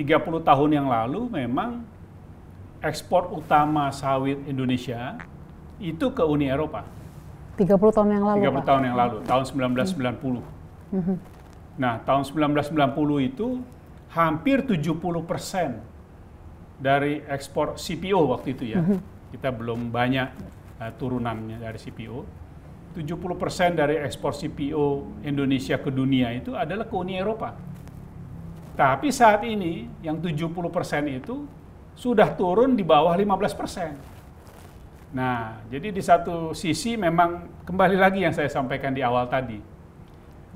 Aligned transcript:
30 0.00 0.40
tahun 0.40 0.70
yang 0.72 0.88
lalu 0.88 1.28
memang 1.28 1.84
ekspor 2.80 3.28
utama 3.36 3.92
sawit 3.92 4.40
Indonesia 4.48 5.20
itu 5.76 6.08
ke 6.16 6.24
Uni 6.24 6.48
Eropa. 6.48 6.88
30 7.60 7.76
tahun 7.76 8.08
yang 8.16 8.24
lalu 8.24 8.40
30 8.40 8.56
Pak? 8.56 8.64
tahun 8.64 8.82
yang 8.88 8.96
lalu, 8.96 9.16
tahun 9.28 9.44
1990. 9.44 10.40
Mhm. 10.96 11.14
Nah, 11.76 12.00
tahun 12.00 12.24
1990 12.24 13.20
itu 13.20 13.60
hampir 14.16 14.64
70 14.64 15.20
persen 15.28 15.84
dari 16.80 17.20
ekspor 17.28 17.76
CPO 17.76 18.32
waktu 18.32 18.56
itu 18.56 18.64
ya. 18.72 18.80
Kita 19.28 19.52
belum 19.52 19.92
banyak 19.92 20.28
uh, 20.80 20.92
turunannya 20.96 21.60
dari 21.60 21.76
CPO. 21.76 22.18
70 22.96 23.36
persen 23.38 23.76
dari 23.76 24.00
ekspor 24.00 24.32
CPO 24.34 25.22
Indonesia 25.22 25.78
ke 25.78 25.92
dunia 25.92 26.32
itu 26.34 26.56
adalah 26.56 26.88
ke 26.88 26.94
Uni 26.96 27.20
Eropa. 27.20 27.54
Tapi 28.80 29.12
saat 29.12 29.44
ini 29.44 29.84
yang 30.00 30.16
70 30.16 30.56
persen 30.72 31.04
itu 31.04 31.44
sudah 31.92 32.32
turun 32.32 32.72
di 32.72 32.80
bawah 32.80 33.12
15 33.12 33.52
persen. 33.52 33.92
Nah, 35.12 35.60
jadi 35.68 35.92
di 35.92 36.00
satu 36.00 36.56
sisi 36.56 36.96
memang 36.96 37.44
kembali 37.68 38.00
lagi 38.00 38.24
yang 38.24 38.32
saya 38.32 38.48
sampaikan 38.48 38.96
di 38.96 39.04
awal 39.04 39.28
tadi. 39.28 39.60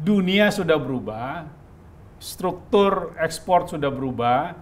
Dunia 0.00 0.48
sudah 0.48 0.80
berubah, 0.80 1.44
struktur 2.16 3.12
ekspor 3.20 3.68
sudah 3.68 3.92
berubah, 3.92 4.56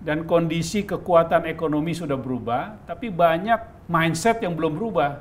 dan 0.00 0.24
kondisi 0.24 0.80
kekuatan 0.88 1.44
ekonomi 1.52 1.92
sudah 1.92 2.16
berubah, 2.16 2.80
tapi 2.88 3.12
banyak 3.12 3.60
mindset 3.92 4.40
yang 4.40 4.56
belum 4.56 4.72
berubah. 4.72 5.20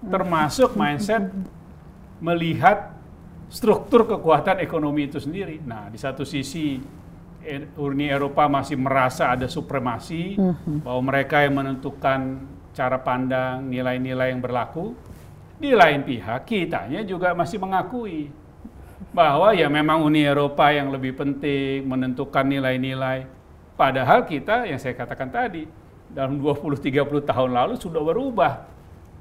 Termasuk 0.00 0.80
mindset 0.80 1.28
melihat 2.24 2.88
struktur 3.52 4.08
kekuatan 4.08 4.64
ekonomi 4.64 5.12
itu 5.12 5.20
sendiri. 5.20 5.60
Nah, 5.60 5.92
di 5.92 6.00
satu 6.00 6.24
sisi 6.24 6.80
Uni 7.76 8.06
Eropa 8.06 8.46
masih 8.46 8.78
merasa 8.78 9.34
ada 9.34 9.50
supremasi 9.50 10.38
bahwa 10.86 11.02
mereka 11.12 11.42
yang 11.42 11.58
menentukan 11.58 12.46
cara 12.72 12.98
pandang, 13.02 13.66
nilai-nilai 13.66 14.32
yang 14.32 14.40
berlaku. 14.40 14.94
Di 15.58 15.74
lain 15.74 16.02
pihak, 16.02 16.42
kitanya 16.46 17.06
juga 17.06 17.34
masih 17.34 17.62
mengakui 17.62 18.30
bahwa 19.10 19.52
ya 19.52 19.66
memang 19.66 20.02
Uni 20.02 20.22
Eropa 20.22 20.70
yang 20.70 20.90
lebih 20.94 21.18
penting 21.18 21.86
menentukan 21.86 22.46
nilai-nilai. 22.46 23.26
Padahal 23.74 24.24
kita 24.26 24.66
yang 24.66 24.78
saya 24.78 24.94
katakan 24.94 25.28
tadi 25.30 25.66
dalam 26.08 26.38
20-30 26.38 27.26
tahun 27.26 27.50
lalu 27.50 27.74
sudah 27.78 28.02
berubah. 28.02 28.54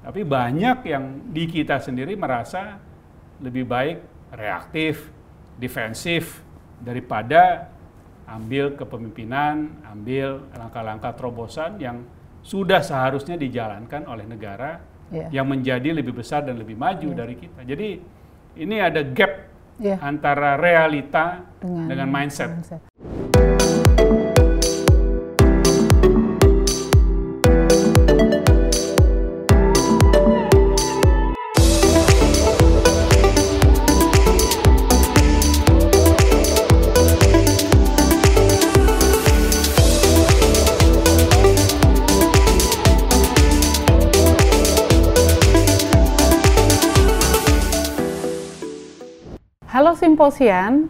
Tapi 0.02 0.26
banyak 0.26 0.78
yang 0.90 1.30
di 1.30 1.46
kita 1.46 1.78
sendiri 1.78 2.18
merasa 2.18 2.82
lebih 3.38 3.70
baik 3.70 3.98
reaktif, 4.34 5.14
defensif 5.62 6.42
daripada 6.82 7.70
ambil 8.28 8.74
kepemimpinan, 8.76 9.82
ambil 9.88 10.46
langkah-langkah 10.54 11.12
terobosan 11.16 11.78
yang 11.78 12.04
sudah 12.42 12.82
seharusnya 12.82 13.38
dijalankan 13.38 14.06
oleh 14.10 14.26
negara 14.26 14.82
Iya. 15.12 15.28
yang 15.42 15.48
menjadi 15.52 15.92
lebih 15.92 16.16
besar 16.16 16.42
dan 16.48 16.56
lebih 16.56 16.80
maju 16.80 17.12
dari 17.12 17.36
kita. 17.36 17.68
Jadi 17.68 18.00
ini 18.58 18.76
ada 18.80 19.04
gap 19.04 19.52
Iya. 19.78 20.00
antara 20.00 20.56
realita 20.56 21.44
Dengan- 21.60 21.90
dengan, 21.90 22.08
mindset. 22.08 22.50
mindset. 22.50 22.82
Simposian, 50.22 50.86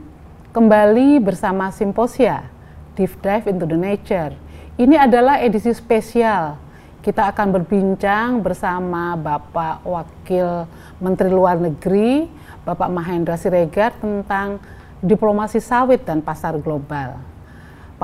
kembali 0.51 1.23
bersama 1.23 1.71
Simposia, 1.71 2.51
Deep 2.99 3.15
Dive 3.23 3.47
into 3.47 3.63
the 3.63 3.79
Nature. 3.79 4.35
Ini 4.75 5.07
adalah 5.07 5.39
edisi 5.39 5.71
spesial. 5.71 6.59
Kita 6.99 7.31
akan 7.31 7.55
berbincang 7.55 8.43
bersama 8.43 9.15
Bapak 9.15 9.87
Wakil 9.87 10.67
Menteri 10.99 11.31
Luar 11.31 11.63
Negeri, 11.63 12.27
Bapak 12.67 12.91
Mahendra 12.91 13.39
Siregar 13.39 13.95
tentang 14.03 14.59
diplomasi 14.99 15.63
sawit 15.63 16.03
dan 16.03 16.19
pasar 16.19 16.59
global. 16.59 17.15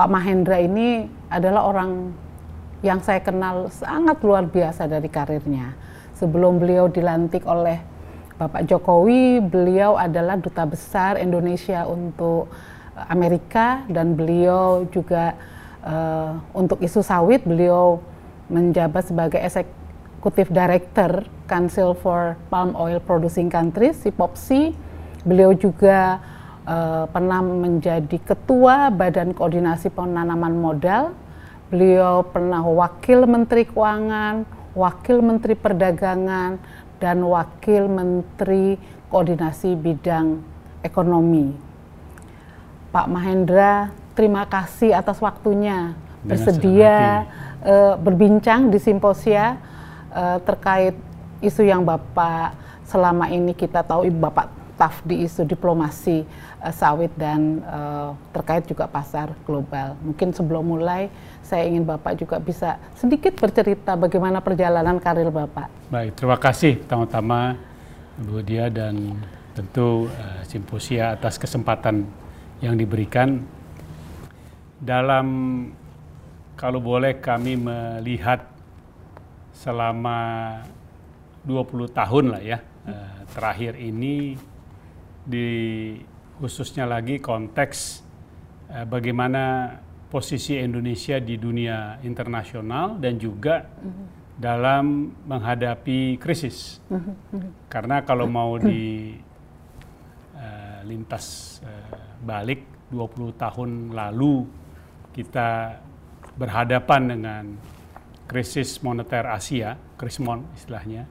Pak 0.00 0.08
Mahendra 0.08 0.56
ini 0.64 1.12
adalah 1.28 1.68
orang 1.68 2.08
yang 2.80 3.04
saya 3.04 3.20
kenal 3.20 3.68
sangat 3.68 4.16
luar 4.24 4.48
biasa 4.48 4.88
dari 4.88 5.12
karirnya. 5.12 5.76
Sebelum 6.16 6.56
beliau 6.56 6.88
dilantik 6.88 7.44
oleh 7.44 7.84
Bapak 8.38 8.70
Jokowi, 8.70 9.42
beliau 9.42 9.98
adalah 9.98 10.38
duta 10.38 10.62
besar 10.62 11.18
Indonesia 11.18 11.82
untuk 11.90 12.46
eh, 12.94 13.02
Amerika 13.10 13.82
dan 13.90 14.14
beliau 14.14 14.86
juga 14.94 15.34
eh, 15.82 16.32
untuk 16.54 16.78
isu 16.78 17.02
sawit 17.02 17.42
beliau 17.42 17.98
menjabat 18.46 19.10
sebagai 19.10 19.42
Executive 19.42 20.54
Director 20.54 21.26
Council 21.50 21.98
for 21.98 22.38
Palm 22.46 22.78
Oil 22.78 23.02
Producing 23.02 23.50
Countries 23.50 23.98
(CPOPC). 24.06 24.70
Beliau 25.26 25.50
juga 25.58 26.22
eh, 26.62 27.10
pernah 27.10 27.42
menjadi 27.42 28.22
ketua 28.22 28.94
Badan 28.94 29.34
Koordinasi 29.34 29.90
Penanaman 29.90 30.54
Modal. 30.54 31.10
Beliau 31.74 32.22
pernah 32.22 32.62
wakil 32.62 33.26
Menteri 33.26 33.66
Keuangan, 33.66 34.46
wakil 34.78 35.26
Menteri 35.26 35.58
Perdagangan, 35.58 36.62
dan 36.98 37.22
wakil 37.22 37.86
Menteri 37.86 38.78
Koordinasi 39.08 39.74
Bidang 39.78 40.42
Ekonomi. 40.82 41.54
Pak 42.92 43.06
Mahendra, 43.06 43.90
terima 44.14 44.44
kasih 44.46 44.94
atas 44.94 45.22
waktunya 45.22 45.94
Dengan 45.94 46.26
bersedia 46.26 46.96
eh, 47.62 47.94
berbincang 47.98 48.70
di 48.70 48.78
simposia 48.82 49.58
eh, 50.14 50.38
terkait 50.42 50.94
isu 51.38 51.62
yang 51.62 51.86
Bapak 51.86 52.54
selama 52.88 53.30
ini 53.30 53.54
kita 53.54 53.84
tahu 53.86 54.08
Ibu 54.08 54.18
Bapak 54.18 54.58
tough 54.78 55.02
di 55.02 55.26
isu 55.26 55.42
diplomasi 55.42 56.22
eh, 56.62 56.72
sawit 56.72 57.10
dan 57.18 57.60
eh, 57.60 58.10
terkait 58.30 58.64
juga 58.70 58.86
pasar 58.86 59.34
global. 59.42 59.98
Mungkin 60.06 60.30
sebelum 60.30 60.64
mulai 60.78 61.10
saya 61.48 61.64
ingin 61.64 61.88
Bapak 61.88 62.20
juga 62.20 62.36
bisa 62.36 62.76
sedikit 62.92 63.32
bercerita 63.40 63.96
bagaimana 63.96 64.44
perjalanan 64.44 65.00
karir 65.00 65.32
Bapak. 65.32 65.88
Baik, 65.88 66.12
terima 66.12 66.36
kasih 66.36 66.76
pertama-tama 66.84 67.56
Bu 68.20 68.44
Dia 68.44 68.68
dan 68.68 69.16
tentu 69.56 70.12
eh, 70.12 70.44
Simposia 70.44 71.16
atas 71.16 71.40
kesempatan 71.40 72.04
yang 72.60 72.76
diberikan 72.76 73.40
dalam 74.76 75.26
kalau 76.52 76.84
boleh 76.84 77.16
kami 77.16 77.56
melihat 77.56 78.44
selama 79.56 80.18
20 81.48 81.96
tahun 81.96 82.24
lah 82.36 82.42
ya 82.44 82.58
eh, 82.84 83.18
terakhir 83.32 83.72
ini 83.80 84.36
di 85.24 85.48
khususnya 86.36 86.84
lagi 86.84 87.16
konteks 87.18 88.04
eh, 88.68 88.84
bagaimana 88.84 89.72
posisi 90.08 90.56
Indonesia 90.56 91.20
di 91.20 91.36
dunia 91.36 92.00
internasional 92.00 92.96
dan 92.96 93.20
juga 93.20 93.68
dalam 94.38 95.12
menghadapi 95.28 96.16
krisis. 96.16 96.80
Karena 97.68 98.00
kalau 98.06 98.24
mau 98.24 98.56
di 98.56 99.12
eh, 100.38 100.80
lintas 100.88 101.58
eh, 101.60 101.98
balik 102.24 102.88
20 102.88 103.36
tahun 103.36 103.70
lalu 103.92 104.48
kita 105.12 105.76
berhadapan 106.38 107.02
dengan 107.12 107.44
krisis 108.30 108.80
moneter 108.80 109.28
Asia, 109.28 109.76
krismon 109.98 110.46
istilahnya, 110.54 111.04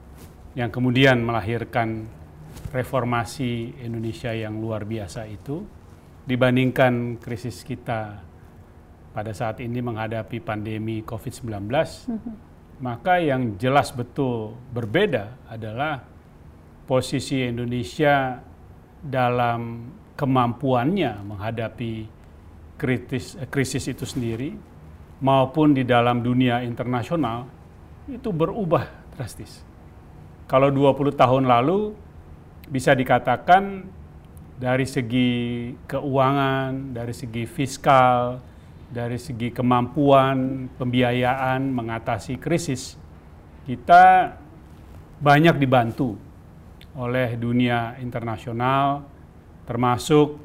yang 0.56 0.72
kemudian 0.72 1.20
melahirkan 1.20 2.08
reformasi 2.72 3.78
Indonesia 3.84 4.32
yang 4.32 4.58
luar 4.58 4.88
biasa 4.88 5.28
itu 5.28 5.62
dibandingkan 6.24 7.20
krisis 7.20 7.62
kita 7.62 8.27
pada 9.12 9.32
saat 9.32 9.58
ini 9.64 9.80
menghadapi 9.80 10.38
pandemi 10.42 11.02
COVID-19, 11.02 11.68
maka 12.78 13.18
yang 13.18 13.58
jelas 13.58 13.90
betul 13.90 14.54
berbeda 14.70 15.48
adalah 15.50 16.04
posisi 16.86 17.44
Indonesia 17.44 18.38
dalam 19.02 19.92
kemampuannya 20.18 21.22
menghadapi 21.22 21.92
kritis, 22.78 23.34
krisis 23.50 23.84
itu 23.90 24.06
sendiri 24.06 24.54
maupun 25.18 25.74
di 25.74 25.82
dalam 25.82 26.22
dunia 26.22 26.62
internasional 26.62 27.50
itu 28.06 28.30
berubah 28.30 28.86
drastis. 29.14 29.62
Kalau 30.48 30.72
20 30.72 31.12
tahun 31.12 31.44
lalu 31.44 31.92
bisa 32.70 32.96
dikatakan 32.96 33.84
dari 34.58 34.86
segi 34.88 35.30
keuangan, 35.86 36.94
dari 36.96 37.12
segi 37.12 37.44
fiskal, 37.44 38.40
dari 38.88 39.20
segi 39.20 39.52
kemampuan 39.52 40.68
pembiayaan 40.80 41.68
mengatasi 41.68 42.40
krisis, 42.40 42.96
kita 43.68 44.32
banyak 45.20 45.60
dibantu 45.60 46.16
oleh 46.96 47.36
dunia 47.36 48.00
internasional, 48.00 49.04
termasuk 49.68 50.40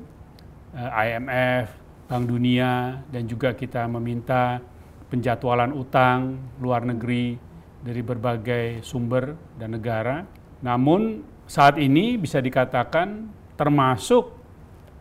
eh, 0.75 0.91
IMF, 1.07 1.67
Bank 2.11 2.25
Dunia, 2.27 2.99
dan 3.07 3.23
juga 3.25 3.55
kita 3.55 3.87
meminta 3.87 4.59
penjadwalan 5.07 5.71
utang 5.71 6.35
luar 6.59 6.83
negeri 6.83 7.39
dari 7.79 8.01
berbagai 8.03 8.83
sumber 8.83 9.35
dan 9.55 9.77
negara. 9.77 10.25
Namun 10.59 11.23
saat 11.47 11.79
ini 11.79 12.19
bisa 12.19 12.43
dikatakan 12.43 13.29
termasuk 13.55 14.35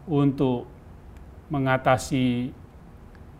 untuk 0.07 0.67
mengatasi 1.49 2.51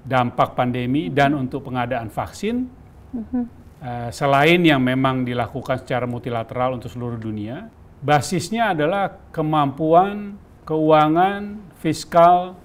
dampak 0.03 0.59
pandemi 0.59 1.09
dan 1.09 1.39
untuk 1.39 1.71
pengadaan 1.71 2.11
vaksin, 2.11 2.67
mm-hmm. 3.15 3.45
uh, 3.81 4.11
selain 4.11 4.59
yang 4.59 4.83
memang 4.83 5.23
dilakukan 5.23 5.87
secara 5.87 6.11
multilateral 6.11 6.75
untuk 6.77 6.91
seluruh 6.91 7.19
dunia, 7.19 7.71
basisnya 8.03 8.75
adalah 8.75 9.31
kemampuan 9.31 10.35
keuangan, 10.67 11.59
fiskal, 11.79 12.59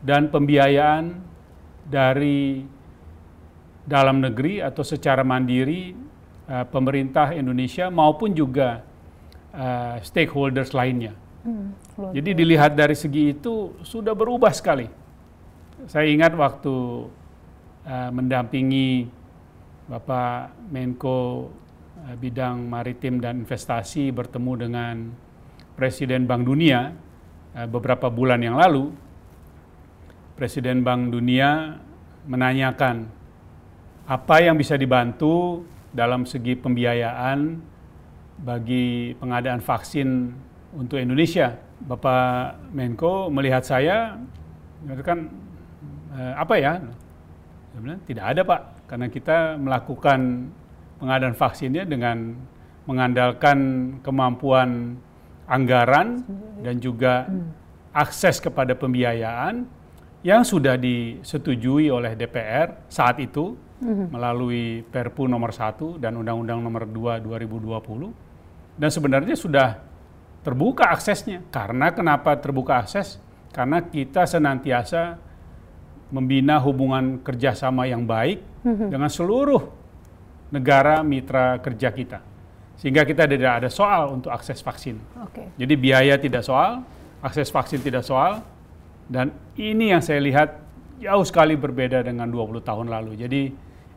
dan 0.00 0.32
pembiayaan 0.32 1.20
dari 1.84 2.64
dalam 3.84 4.20
negeri 4.24 4.64
atau 4.64 4.80
secara 4.80 5.20
mandiri 5.20 5.92
uh, 6.48 6.64
pemerintah 6.68 7.36
Indonesia 7.36 7.92
maupun 7.92 8.32
juga 8.32 8.80
uh, 9.52 10.00
stakeholders 10.00 10.72
lainnya. 10.72 11.12
Hmm, 11.40 11.72
Jadi 12.12 12.36
dilihat 12.36 12.76
dari 12.76 12.92
segi 12.92 13.32
itu 13.32 13.80
sudah 13.80 14.12
berubah 14.12 14.52
sekali 14.52 14.99
saya 15.88 16.10
ingat 16.10 16.36
waktu 16.36 17.08
uh, 17.86 18.10
mendampingi 18.12 19.08
Bapak 19.88 20.52
Menko 20.68 21.48
uh, 22.04 22.14
bidang 22.20 22.68
maritim 22.68 23.22
dan 23.22 23.46
investasi 23.46 24.12
bertemu 24.12 24.52
dengan 24.68 24.96
Presiden 25.78 26.28
Bank 26.28 26.44
Dunia 26.44 26.92
uh, 27.56 27.68
beberapa 27.70 28.12
bulan 28.12 28.44
yang 28.44 28.60
lalu. 28.60 28.92
Presiden 30.36 30.84
Bank 30.84 31.12
Dunia 31.12 31.76
menanyakan 32.28 33.08
apa 34.08 34.36
yang 34.42 34.56
bisa 34.56 34.76
dibantu 34.76 35.64
dalam 35.92 36.24
segi 36.24 36.56
pembiayaan 36.56 37.60
bagi 38.40 39.14
pengadaan 39.20 39.60
vaksin 39.60 40.32
untuk 40.74 40.96
Indonesia. 40.96 41.56
Bapak 41.80 42.72
Menko 42.72 43.32
melihat 43.32 43.64
saya, 43.64 44.20
kan 45.04 45.28
eh, 46.14 46.34
apa 46.36 46.54
ya? 46.58 46.82
Bilang, 47.78 48.02
tidak 48.02 48.24
ada 48.34 48.42
Pak, 48.42 48.60
karena 48.90 49.06
kita 49.06 49.54
melakukan 49.56 50.50
pengadaan 50.98 51.36
vaksinnya 51.38 51.86
dengan 51.86 52.34
mengandalkan 52.84 53.58
kemampuan 54.02 54.98
anggaran 55.46 56.22
dan 56.62 56.82
juga 56.82 57.30
akses 57.94 58.42
kepada 58.42 58.74
pembiayaan 58.74 59.66
yang 60.20 60.44
sudah 60.44 60.76
disetujui 60.76 61.88
oleh 61.88 62.12
DPR 62.12 62.86
saat 62.92 63.18
itu 63.22 63.56
mm-hmm. 63.80 64.06
melalui 64.12 64.84
Perpu 64.84 65.24
nomor 65.24 65.50
1 65.54 65.96
dan 65.96 66.18
Undang-Undang 66.20 66.60
nomor 66.60 66.84
2 66.84 67.24
2020 67.24 68.76
dan 68.76 68.90
sebenarnya 68.92 69.36
sudah 69.36 69.68
terbuka 70.40 70.88
aksesnya. 70.92 71.44
Karena 71.52 71.92
kenapa 71.92 72.36
terbuka 72.36 72.80
akses? 72.80 73.20
Karena 73.50 73.84
kita 73.84 74.24
senantiasa 74.24 75.18
membina 76.10 76.58
hubungan 76.58 77.22
kerjasama 77.22 77.86
yang 77.86 78.02
baik 78.02 78.42
mm-hmm. 78.66 78.88
dengan 78.90 79.10
seluruh 79.10 79.62
negara 80.50 81.00
mitra 81.06 81.62
kerja 81.62 81.88
kita. 81.94 82.18
Sehingga 82.76 83.06
kita 83.06 83.28
tidak 83.30 83.62
ada 83.62 83.68
soal 83.70 84.18
untuk 84.18 84.34
akses 84.34 84.58
vaksin. 84.60 84.98
Okay. 85.30 85.46
Jadi 85.54 85.74
biaya 85.78 86.18
tidak 86.18 86.42
soal, 86.42 86.82
akses 87.22 87.52
vaksin 87.52 87.78
tidak 87.80 88.02
soal, 88.02 88.42
dan 89.06 89.30
ini 89.54 89.94
yang 89.94 90.02
saya 90.02 90.18
lihat 90.18 90.58
jauh 90.98 91.24
sekali 91.24 91.54
berbeda 91.54 92.02
dengan 92.02 92.26
20 92.26 92.60
tahun 92.64 92.86
lalu. 92.88 93.20
Jadi 93.20 93.42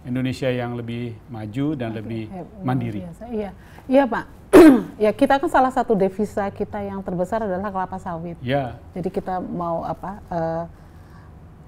Indonesia 0.04 0.52
yang 0.52 0.76
lebih 0.76 1.16
maju 1.32 1.68
dan 1.80 1.96
okay. 1.96 1.98
lebih 2.04 2.24
mandiri. 2.60 3.02
Biasa. 3.08 3.24
Iya, 3.32 3.50
iya 3.88 4.04
Pak. 4.04 4.26
ya 5.08 5.12
kita 5.16 5.42
kan 5.42 5.50
salah 5.50 5.72
satu 5.74 5.96
devisa 5.98 6.46
kita 6.54 6.84
yang 6.84 7.02
terbesar 7.02 7.42
adalah 7.42 7.72
kelapa 7.72 7.98
sawit. 7.98 8.36
Ya. 8.44 8.78
Jadi 8.94 9.10
kita 9.10 9.40
mau 9.40 9.88
apa? 9.88 10.20
Uh, 10.28 10.64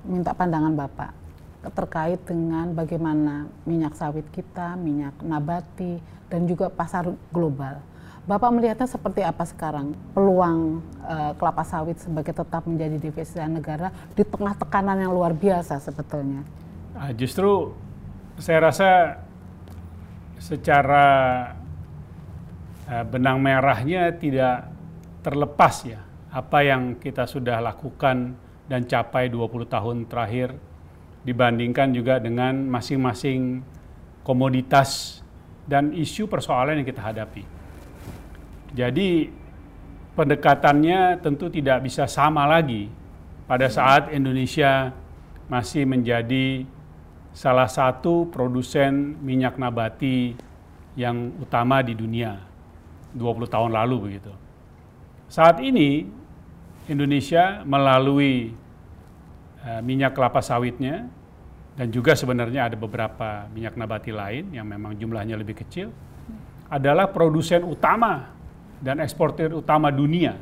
minta 0.05 0.31
pandangan 0.31 0.73
Bapak 0.73 1.25
terkait 1.73 2.21
dengan 2.29 2.69
bagaimana 2.77 3.49
minyak 3.65 3.97
sawit 3.97 4.25
kita, 4.29 4.77
minyak 4.77 5.17
nabati, 5.25 5.97
dan 6.29 6.45
juga 6.45 6.69
pasar 6.69 7.09
global. 7.33 7.81
Bapak 8.25 8.49
melihatnya 8.49 8.89
seperti 8.89 9.21
apa 9.21 9.45
sekarang 9.45 9.93
peluang 10.17 10.81
uh, 11.05 11.37
kelapa 11.37 11.61
sawit 11.61 12.01
sebagai 12.01 12.33
tetap 12.33 12.65
menjadi 12.65 12.97
devisa 12.97 13.45
negara 13.45 13.93
di 14.17 14.25
tengah 14.25 14.57
tekanan 14.57 14.97
yang 14.97 15.13
luar 15.13 15.29
biasa 15.33 15.77
sebetulnya? 15.77 16.41
Uh, 16.97 17.13
justru 17.13 17.77
saya 18.41 18.65
rasa 18.65 18.89
secara 20.41 21.05
uh, 22.89 23.05
benang 23.05 23.37
merahnya 23.37 24.09
tidak 24.17 24.73
terlepas 25.21 25.85
ya 25.85 26.01
apa 26.33 26.65
yang 26.65 26.97
kita 26.97 27.29
sudah 27.29 27.61
lakukan 27.61 28.33
dan 28.65 28.85
capai 28.89 29.29
20 29.29 29.69
tahun 29.69 29.97
terakhir 30.09 30.57
dibandingkan 31.25 31.89
juga 31.94 32.21
dengan 32.21 32.65
masing-masing 32.69 33.65
komoditas 34.21 35.21
dan 35.65 35.94
isu 35.94 36.29
persoalan 36.29 36.81
yang 36.81 36.88
kita 36.88 37.01
hadapi. 37.01 37.45
Jadi 38.73 39.29
pendekatannya 40.13 41.21
tentu 41.21 41.50
tidak 41.50 41.85
bisa 41.85 42.06
sama 42.06 42.45
lagi 42.45 42.89
pada 43.50 43.69
saat 43.69 44.13
Indonesia 44.13 44.94
masih 45.45 45.85
menjadi 45.85 46.65
salah 47.35 47.69
satu 47.69 48.29
produsen 48.29 49.17
minyak 49.21 49.57
nabati 49.62 50.33
yang 50.95 51.35
utama 51.38 51.83
di 51.83 51.94
dunia 51.94 52.39
20 53.13 53.51
tahun 53.51 53.71
lalu 53.75 53.95
begitu. 54.09 54.33
Saat 55.27 55.59
ini 55.62 56.07
Indonesia 56.85 57.65
melalui 57.65 58.53
uh, 59.65 59.81
minyak 59.81 60.13
kelapa 60.13 60.41
sawitnya 60.41 61.09
dan 61.75 61.91
juga 61.91 62.15
sebenarnya 62.15 62.71
ada 62.71 62.77
beberapa 62.79 63.50
minyak 63.51 63.75
nabati 63.75 64.13
lain 64.13 64.53
yang 64.55 64.63
memang 64.63 64.95
jumlahnya 64.95 65.36
lebih 65.36 65.60
kecil 65.60 65.91
adalah 66.71 67.12
produsen 67.12 67.65
utama 67.67 68.31
dan 68.79 69.01
eksportir 69.03 69.51
utama 69.51 69.91
dunia. 69.91 70.38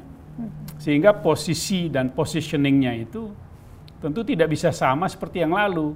Sehingga 0.81 1.13
posisi 1.13 1.87
dan 1.87 2.11
positioningnya 2.11 2.93
itu 2.97 3.29
tentu 4.03 4.21
tidak 4.27 4.51
bisa 4.51 4.75
sama 4.75 5.07
seperti 5.07 5.41
yang 5.41 5.55
lalu 5.55 5.95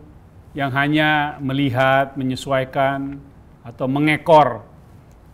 yang 0.56 0.72
hanya 0.74 1.38
melihat, 1.44 2.16
menyesuaikan 2.16 3.20
atau 3.62 3.86
mengekor 3.86 4.64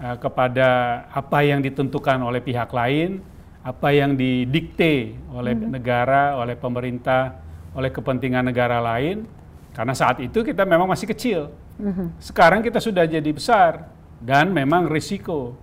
uh, 0.01 0.17
kepada 0.17 1.03
apa 1.13 1.45
yang 1.45 1.61
ditentukan 1.61 2.17
oleh 2.19 2.41
pihak 2.41 2.67
lain 2.73 3.21
apa 3.63 3.95
yang 3.95 4.19
didikte 4.19 5.15
oleh 5.31 5.55
hmm. 5.55 5.71
negara, 5.71 6.35
oleh 6.35 6.59
pemerintah, 6.59 7.39
oleh 7.71 7.87
kepentingan 7.89 8.51
negara 8.51 8.83
lain, 8.83 9.23
karena 9.71 9.95
saat 9.95 10.19
itu 10.19 10.43
kita 10.43 10.67
memang 10.67 10.91
masih 10.91 11.07
kecil. 11.07 11.47
Hmm. 11.79 12.11
Sekarang 12.19 12.59
kita 12.59 12.83
sudah 12.83 13.07
jadi 13.07 13.31
besar 13.31 13.87
dan 14.19 14.51
memang 14.51 14.91
risiko 14.91 15.55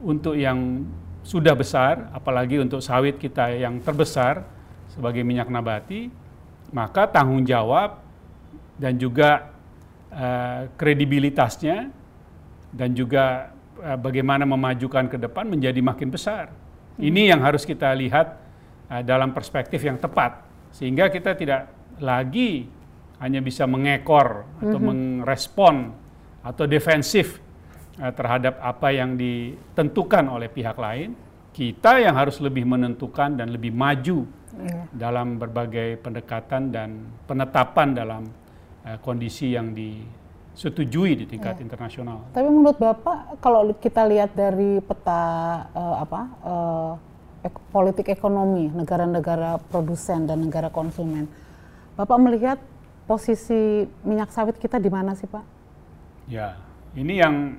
untuk 0.00 0.38
yang 0.38 0.86
sudah 1.26 1.54
besar, 1.54 2.10
apalagi 2.14 2.62
untuk 2.62 2.78
sawit 2.78 3.18
kita 3.18 3.50
yang 3.58 3.82
terbesar 3.82 4.46
sebagai 4.90 5.26
minyak 5.26 5.50
nabati, 5.50 6.10
maka 6.70 7.10
tanggung 7.10 7.42
jawab 7.42 8.02
dan 8.78 8.98
juga 8.98 9.50
uh, 10.14 10.70
kredibilitasnya 10.78 11.90
dan 12.74 12.90
juga 12.94 13.54
uh, 13.82 13.98
bagaimana 13.98 14.46
memajukan 14.46 15.06
ke 15.10 15.18
depan 15.20 15.46
menjadi 15.46 15.78
makin 15.78 16.10
besar. 16.10 16.61
Ini 17.00 17.32
yang 17.32 17.40
harus 17.40 17.64
kita 17.64 17.92
lihat 17.96 18.36
uh, 18.92 19.02
dalam 19.04 19.32
perspektif 19.32 19.80
yang 19.80 19.96
tepat 19.96 20.44
sehingga 20.72 21.12
kita 21.12 21.36
tidak 21.36 21.68
lagi 22.00 22.68
hanya 23.20 23.38
bisa 23.38 23.68
mengekor 23.68 24.44
atau 24.58 24.78
mm 24.80 24.84
-hmm. 24.84 24.98
merespon 25.22 25.76
atau 26.42 26.64
defensif 26.66 27.38
uh, 28.02 28.12
terhadap 28.12 28.58
apa 28.58 28.88
yang 28.90 29.14
ditentukan 29.14 30.26
oleh 30.28 30.50
pihak 30.50 30.76
lain. 30.76 31.14
Kita 31.52 32.00
yang 32.00 32.16
harus 32.16 32.40
lebih 32.40 32.64
menentukan 32.64 33.36
dan 33.36 33.52
lebih 33.52 33.76
maju 33.76 34.24
yeah. 34.56 34.88
dalam 34.88 35.36
berbagai 35.36 36.00
pendekatan 36.00 36.72
dan 36.72 37.12
penetapan 37.28 37.92
dalam 37.92 38.22
uh, 38.88 38.96
kondisi 39.04 39.52
yang 39.52 39.76
di 39.76 40.00
setujui 40.52 41.16
di 41.16 41.24
tingkat 41.24 41.58
ya. 41.58 41.64
internasional. 41.64 42.28
Tapi 42.36 42.48
menurut 42.48 42.76
Bapak 42.76 43.40
kalau 43.40 43.72
kita 43.76 44.04
lihat 44.04 44.36
dari 44.36 44.84
peta 44.84 45.22
uh, 45.72 45.96
apa 46.04 46.20
uh, 46.44 46.92
ek 47.42 47.56
politik 47.74 48.06
ekonomi 48.12 48.70
negara-negara 48.70 49.58
produsen 49.72 50.28
dan 50.28 50.44
negara 50.44 50.68
konsumen, 50.68 51.26
Bapak 51.96 52.18
melihat 52.20 52.58
posisi 53.08 53.88
minyak 54.04 54.30
sawit 54.30 54.56
kita 54.60 54.76
di 54.78 54.92
mana 54.92 55.16
sih 55.16 55.26
Pak? 55.26 55.44
Ya, 56.30 56.54
ini 56.94 57.18
yang 57.18 57.58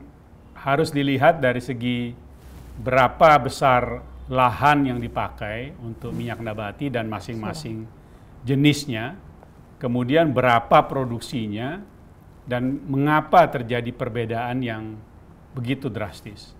harus 0.56 0.94
dilihat 0.94 1.44
dari 1.44 1.60
segi 1.60 2.16
berapa 2.80 3.36
besar 3.44 4.02
lahan 4.32 4.88
yang 4.88 5.00
dipakai 5.04 5.76
untuk 5.84 6.16
minyak 6.16 6.40
nabati 6.40 6.88
dan 6.88 7.12
masing-masing 7.12 7.84
jenisnya, 8.48 9.20
kemudian 9.84 10.32
berapa 10.32 10.88
produksinya, 10.88 11.84
dan 12.44 12.84
mengapa 12.88 13.48
terjadi 13.48 13.92
perbedaan 13.96 14.60
yang 14.60 14.84
begitu 15.56 15.88
drastis. 15.88 16.52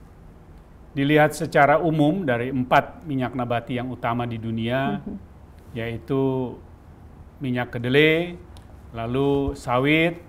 Dilihat 0.94 1.34
secara 1.34 1.82
umum 1.82 2.24
dari 2.24 2.54
empat 2.54 3.04
minyak 3.04 3.34
nabati 3.34 3.82
yang 3.82 3.90
utama 3.90 4.30
di 4.30 4.38
dunia, 4.38 5.02
mm-hmm. 5.02 5.18
yaitu 5.74 6.54
minyak 7.42 7.74
kedelai, 7.74 8.38
lalu 8.94 9.58
sawit, 9.58 10.22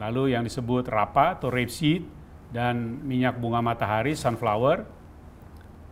lalu 0.00 0.32
yang 0.32 0.42
disebut 0.42 0.88
rapa 0.88 1.36
atau 1.36 1.52
rapeseed, 1.52 2.02
dan 2.50 3.04
minyak 3.04 3.36
bunga 3.36 3.60
matahari 3.60 4.16
sunflower. 4.16 4.88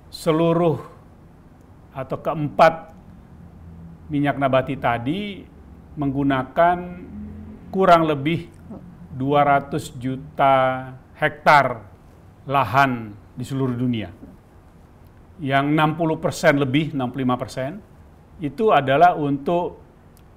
Seluruh 0.09 0.79
atau 1.95 2.19
keempat 2.19 2.97
minyak 4.09 4.41
nabati 4.41 4.75
tadi 4.81 5.43
menggunakan 5.95 6.77
kurang 7.71 8.07
lebih 8.07 8.54
200 9.15 9.95
juta 9.97 10.55
hektar 11.15 11.87
lahan 12.45 13.15
di 13.35 13.45
seluruh 13.47 13.75
dunia. 13.75 14.11
Yang 15.43 15.65
60 15.75 16.23
persen 16.23 16.55
lebih, 16.59 16.95
65 16.95 17.43
persen, 17.43 17.71
itu 18.39 18.71
adalah 18.71 19.15
untuk 19.15 19.79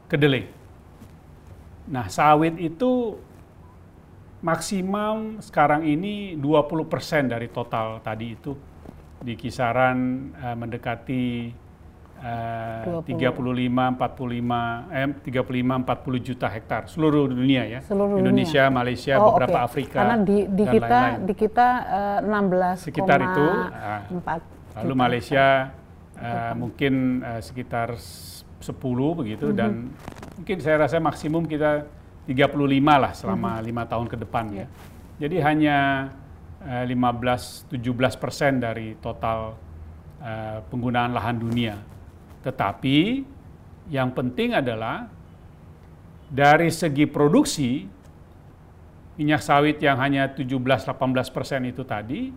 kedelai. 0.09 0.45
Nah, 1.89 2.05
sawit 2.09 2.57
itu 2.57 3.17
maksimum 4.41 5.41
sekarang 5.41 5.81
ini 5.85 6.37
20 6.37 6.85
persen 6.85 7.25
dari 7.25 7.49
total 7.49 7.99
tadi 8.05 8.37
itu 8.37 8.53
di 9.17 9.33
kisaran 9.33 10.29
uh, 10.37 10.53
mendekati 10.53 11.49
uh, 12.21 13.03
35 13.05 13.97
45 13.97 14.93
eh 14.93 15.07
35 15.21 15.85
40 15.85 16.27
juta 16.27 16.47
hektar 16.49 16.81
seluruh 16.89 17.29
dunia 17.29 17.63
ya. 17.67 17.79
Seluruh 17.85 18.19
Indonesia, 18.19 18.67
dunia. 18.67 18.77
Malaysia, 18.77 19.13
oh, 19.19 19.33
beberapa 19.33 19.59
okay. 19.61 19.67
Afrika 19.69 19.97
Karena 20.03 20.17
di, 20.21 20.37
di 20.49 20.63
dan 20.65 20.73
kita 20.73 20.99
lain-lain. 21.01 21.25
di 21.27 21.33
kita 21.33 21.67
uh, 22.23 22.79
16, 22.81 22.87
sekitar 22.87 23.19
itu 23.21 23.47
uh, 23.47 24.01
4 24.23 24.77
lalu 24.77 24.93
Malaysia 24.93 25.45
uh, 26.21 26.53
mungkin 26.53 26.93
uh, 27.25 27.41
sekitar 27.41 27.97
10 27.97 28.73
begitu 29.17 29.49
mm 29.49 29.53
-hmm. 29.53 29.57
dan 29.57 29.71
mungkin 30.37 30.57
saya 30.61 30.85
rasa 30.85 31.01
maksimum 31.01 31.45
kita 31.45 31.85
35 32.29 32.53
lah 32.83 33.11
selama 33.15 33.57
lima 33.61 33.81
mm 33.81 33.85
-hmm. 33.85 33.89
tahun 33.89 34.07
ke 34.11 34.17
depan 34.21 34.45
yeah. 34.53 34.67
ya. 34.67 34.67
Jadi 35.17 35.37
hanya 35.41 35.77
uh, 36.61 36.85
15-17 36.85 38.21
persen 38.21 38.61
dari 38.61 38.93
total 39.01 39.57
uh, 40.21 40.59
penggunaan 40.69 41.13
lahan 41.13 41.37
dunia. 41.41 41.96
Tetapi 42.47 43.27
yang 43.91 44.15
penting 44.15 44.55
adalah 44.55 45.11
dari 46.31 46.71
segi 46.71 47.03
produksi 47.03 47.83
minyak 49.19 49.43
sawit 49.43 49.83
yang 49.83 49.99
hanya 49.99 50.31
17-18 50.31 50.95
persen 51.35 51.67
itu 51.67 51.83
tadi 51.83 52.31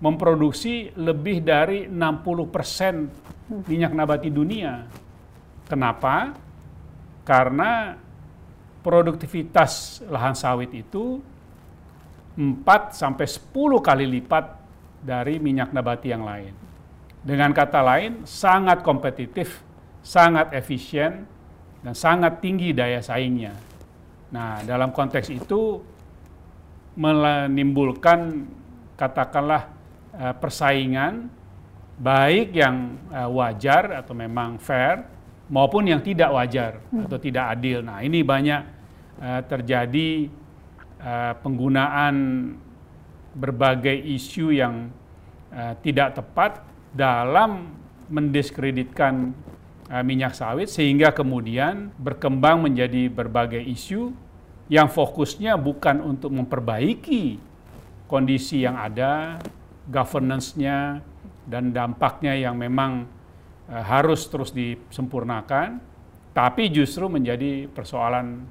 memproduksi 0.00 0.96
lebih 0.96 1.44
dari 1.44 1.84
60 1.84 2.48
persen 2.48 3.08
minyak 3.68 3.92
nabati 3.92 4.32
dunia. 4.32 4.88
Kenapa? 5.68 6.32
Karena 7.24 8.00
produktivitas 8.84 10.04
lahan 10.08 10.36
sawit 10.36 10.72
itu 10.72 11.20
4 12.36 12.64
sampai 12.96 13.26
10 13.28 13.80
kali 13.80 14.04
lipat 14.08 14.44
dari 15.04 15.36
minyak 15.36 15.72
nabati 15.72 16.08
yang 16.12 16.24
lain. 16.24 16.63
Dengan 17.24 17.56
kata 17.56 17.80
lain, 17.80 18.28
sangat 18.28 18.84
kompetitif, 18.84 19.64
sangat 20.04 20.52
efisien, 20.52 21.24
dan 21.80 21.96
sangat 21.96 22.44
tinggi 22.44 22.76
daya 22.76 23.00
saingnya. 23.00 23.56
Nah, 24.28 24.60
dalam 24.64 24.92
konteks 24.92 25.32
itu 25.32 25.80
menimbulkan 27.00 28.44
katakanlah 28.94 29.72
uh, 30.14 30.34
persaingan 30.36 31.32
baik 31.96 32.52
yang 32.54 33.00
uh, 33.08 33.30
wajar 33.30 34.04
atau 34.04 34.12
memang 34.12 34.60
fair 34.60 35.06
maupun 35.48 35.86
yang 35.88 36.04
tidak 36.04 36.28
wajar 36.28 36.80
hmm. 36.92 37.08
atau 37.08 37.18
tidak 37.20 37.56
adil. 37.56 37.80
Nah, 37.80 38.04
ini 38.04 38.20
banyak 38.20 38.62
uh, 39.20 39.40
terjadi 39.48 40.30
penggunaan 41.44 42.16
berbagai 43.36 43.92
isu 43.92 44.56
yang 44.56 44.88
tidak 45.84 46.16
tepat 46.16 46.64
dalam 46.94 47.74
mendiskreditkan 48.06 49.34
uh, 49.90 50.04
minyak 50.06 50.38
sawit 50.38 50.70
sehingga 50.70 51.10
kemudian 51.10 51.90
berkembang 51.98 52.62
menjadi 52.62 53.10
berbagai 53.10 53.60
isu 53.60 54.14
yang 54.70 54.88
fokusnya 54.88 55.60
bukan 55.60 56.00
untuk 56.00 56.32
memperbaiki 56.32 57.36
kondisi 58.08 58.64
yang 58.64 58.78
ada, 58.78 59.42
governance-nya 59.90 61.02
dan 61.44 61.74
dampaknya 61.74 62.32
yang 62.32 62.56
memang 62.56 63.04
uh, 63.68 63.84
harus 63.84 64.24
terus 64.30 64.54
disempurnakan, 64.54 65.82
tapi 66.32 66.72
justru 66.72 67.10
menjadi 67.10 67.68
persoalan 67.68 68.46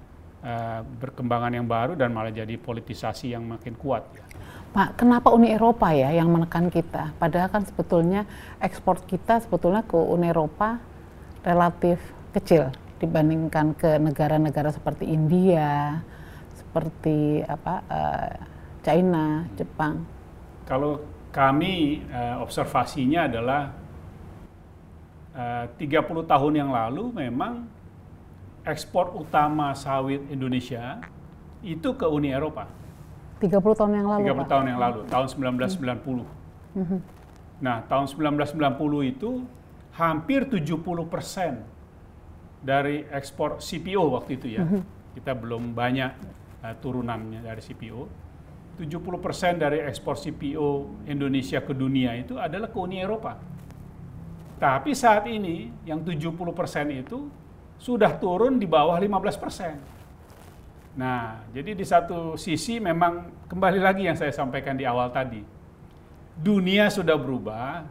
uh, 0.46 0.82
berkembangan 0.86 1.52
yang 1.56 1.66
baru 1.66 1.98
dan 1.98 2.14
malah 2.14 2.30
jadi 2.30 2.60
politisasi 2.60 3.34
yang 3.34 3.48
makin 3.48 3.74
kuat. 3.80 4.06
Pak, 4.74 4.98
kenapa 4.98 5.30
Uni 5.30 5.54
Eropa 5.54 5.94
ya 5.94 6.10
yang 6.10 6.34
menekan 6.34 6.74
kita? 6.74 7.14
Padahal 7.22 7.46
kan 7.54 7.62
sebetulnya 7.62 8.26
ekspor 8.58 8.98
kita 9.06 9.38
sebetulnya 9.38 9.86
ke 9.86 9.94
Uni 9.94 10.34
Eropa 10.34 10.82
relatif 11.46 12.02
kecil 12.34 12.74
dibandingkan 12.98 13.78
ke 13.78 14.02
negara-negara 14.02 14.74
seperti 14.74 15.14
India, 15.14 16.02
seperti 16.58 17.46
apa 17.46 17.86
uh, 17.86 18.34
China, 18.82 19.46
Jepang. 19.54 20.10
Kalau 20.66 21.06
kami 21.30 22.02
uh, 22.10 22.42
observasinya 22.42 23.30
adalah 23.30 23.78
uh, 25.38 25.70
30 25.78 26.02
tahun 26.26 26.54
yang 26.58 26.74
lalu 26.74 27.14
memang 27.14 27.70
ekspor 28.66 29.14
utama 29.14 29.78
sawit 29.78 30.26
Indonesia 30.34 30.98
itu 31.62 31.94
ke 31.94 32.10
Uni 32.10 32.34
Eropa. 32.34 32.82
30 33.44 33.60
tahun 33.76 33.92
yang 34.00 34.08
lalu 34.08 34.24
30 34.32 34.40
Pak. 34.40 34.48
tahun 34.48 34.66
yang 34.72 34.80
lalu, 34.80 35.00
tahun 35.12 35.28
1990. 35.28 36.24
Hmm. 36.80 37.00
Nah, 37.60 37.78
tahun 37.92 38.06
1990 38.08 39.12
itu 39.12 39.44
hampir 40.00 40.48
70 40.48 40.80
persen 41.12 41.62
dari 42.64 43.04
ekspor 43.12 43.60
CPO 43.60 44.16
waktu 44.16 44.32
itu 44.40 44.48
ya. 44.56 44.64
Hmm. 44.64 44.82
Kita 45.12 45.36
belum 45.36 45.76
banyak 45.76 46.12
uh, 46.64 46.76
turunannya 46.80 47.44
dari 47.44 47.60
CPO. 47.60 48.02
70 48.74 48.90
persen 49.22 49.62
dari 49.62 49.86
ekspor 49.86 50.18
CPO 50.18 51.06
Indonesia 51.06 51.62
ke 51.62 51.78
dunia 51.78 52.18
itu 52.18 52.42
adalah 52.42 52.72
ke 52.72 52.78
Uni 52.80 52.98
Eropa. 52.98 53.38
Tapi 54.58 54.98
saat 54.98 55.30
ini 55.30 55.70
yang 55.86 56.02
70 56.02 56.34
persen 56.56 56.90
itu 56.90 57.30
sudah 57.78 58.18
turun 58.18 58.58
di 58.58 58.66
bawah 58.66 58.98
15 58.98 59.38
persen. 59.38 59.93
Nah, 60.94 61.42
jadi 61.50 61.74
di 61.74 61.82
satu 61.82 62.38
sisi 62.38 62.78
memang 62.78 63.34
kembali 63.50 63.82
lagi 63.82 64.06
yang 64.06 64.14
saya 64.14 64.30
sampaikan 64.30 64.78
di 64.78 64.86
awal 64.86 65.10
tadi. 65.10 65.42
Dunia 66.38 66.94
sudah 66.94 67.18
berubah, 67.18 67.86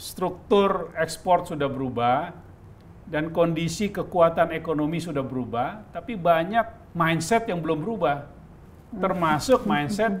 struktur 0.00 0.92
ekspor 0.96 1.44
sudah 1.44 1.68
berubah, 1.68 2.32
dan 3.04 3.28
kondisi 3.28 3.92
kekuatan 3.92 4.56
ekonomi 4.56 4.96
sudah 4.96 5.20
berubah, 5.20 5.84
tapi 5.92 6.16
banyak 6.16 6.96
mindset 6.96 7.44
yang 7.52 7.60
belum 7.60 7.84
berubah. 7.84 8.24
Termasuk 8.92 9.68
mindset 9.68 10.16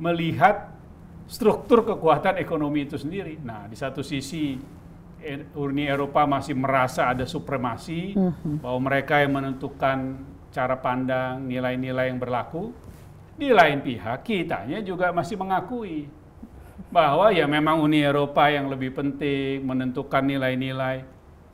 melihat 0.00 0.72
struktur 1.28 1.84
kekuatan 1.84 2.40
ekonomi 2.40 2.88
itu 2.88 2.96
sendiri. 2.96 3.36
Nah, 3.44 3.68
di 3.68 3.76
satu 3.76 4.00
sisi 4.00 4.56
Uni 5.52 5.84
Eropa 5.84 6.24
masih 6.24 6.56
merasa 6.56 7.12
ada 7.12 7.28
supremasi, 7.28 8.16
bahwa 8.64 8.88
mereka 8.88 9.20
yang 9.20 9.36
menentukan 9.36 10.16
cara 10.50 10.76
pandang, 10.78 11.46
nilai-nilai 11.46 12.10
yang 12.10 12.18
berlaku. 12.18 12.74
Di 13.40 13.54
lain 13.54 13.80
pihak, 13.80 14.20
kitanya 14.26 14.84
juga 14.84 15.08
masih 15.14 15.40
mengakui 15.40 16.10
bahwa 16.92 17.30
ya 17.32 17.46
memang 17.46 17.80
Uni 17.80 18.02
Eropa 18.02 18.50
yang 18.50 18.68
lebih 18.68 18.92
penting 18.92 19.64
menentukan 19.64 20.20
nilai-nilai. 20.26 21.06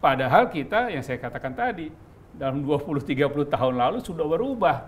Padahal 0.03 0.51
kita 0.51 0.91
yang 0.91 1.05
saya 1.05 1.21
katakan 1.23 1.55
tadi, 1.55 1.93
dalam 2.37 2.65
20-30 2.65 3.49
tahun 3.49 3.75
lalu 3.75 3.99
sudah 4.05 4.27
berubah. 4.27 4.79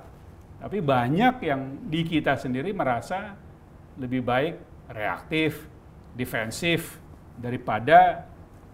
Tapi 0.58 0.82
banyak 0.82 1.34
yang 1.46 1.60
di 1.86 2.02
kita 2.02 2.34
sendiri 2.34 2.74
merasa 2.74 3.38
lebih 3.94 4.26
baik 4.26 4.54
reaktif, 4.90 5.70
defensif, 6.18 6.98
daripada 7.38 8.26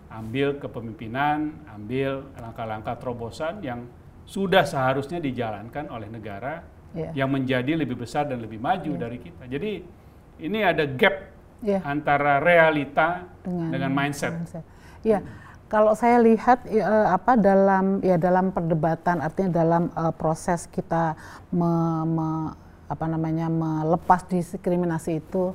ambil 0.09 0.57
kepemimpinan, 0.57 1.53
ambil 1.69 2.25
langkah-langkah 2.41 2.97
terobosan 2.97 3.61
yang 3.61 3.85
sudah 4.25 4.65
seharusnya 4.65 5.21
dijalankan 5.21 5.89
oleh 5.93 6.09
negara 6.09 6.65
Iya. 6.95 7.11
yang 7.25 7.31
menjadi 7.35 7.75
lebih 7.75 7.99
besar 7.99 8.25
dan 8.31 8.39
lebih 8.39 8.63
maju 8.63 8.95
dari 8.95 9.19
kita. 9.19 9.51
Jadi 9.51 9.83
ini 10.39 10.59
ada 10.63 10.87
gap 10.87 11.35
Iya. 11.59 11.83
antara 11.83 12.39
realita 12.39 13.27
Dengan- 13.43 13.71
dengan, 13.75 13.91
mindset. 13.91 14.33
Ya, 15.03 15.21
kalau 15.67 15.93
saya 15.99 16.23
lihat 16.23 16.65
ya, 16.71 17.11
apa 17.11 17.35
dalam 17.35 17.99
ya 17.99 18.15
dalam 18.15 18.55
perdebatan 18.55 19.19
artinya 19.21 19.51
dalam 19.51 19.83
eh, 19.91 20.15
proses 20.15 20.71
kita 20.71 21.19
me- 21.51 22.07
me- 22.07 22.53
apa 22.87 23.05
namanya 23.11 23.51
melepas 23.51 24.23
diskriminasi 24.31 25.19
itu 25.19 25.51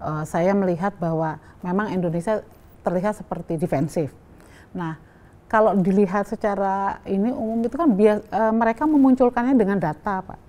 eh, 0.00 0.24
saya 0.24 0.56
melihat 0.56 0.96
bahwa 0.96 1.36
memang 1.60 1.92
Indonesia 1.92 2.40
terlihat 2.80 3.18
seperti 3.18 3.60
defensif. 3.60 4.08
Nah, 4.72 4.96
kalau 5.48 5.72
dilihat 5.80 6.28
secara 6.28 7.00
ini 7.08 7.32
umum 7.32 7.64
itu 7.64 7.74
kan 7.74 7.88
bias, 7.90 8.20
eh, 8.28 8.52
mereka 8.52 8.84
memunculkannya 8.84 9.56
dengan 9.56 9.80
data, 9.80 10.20
Pak 10.22 10.48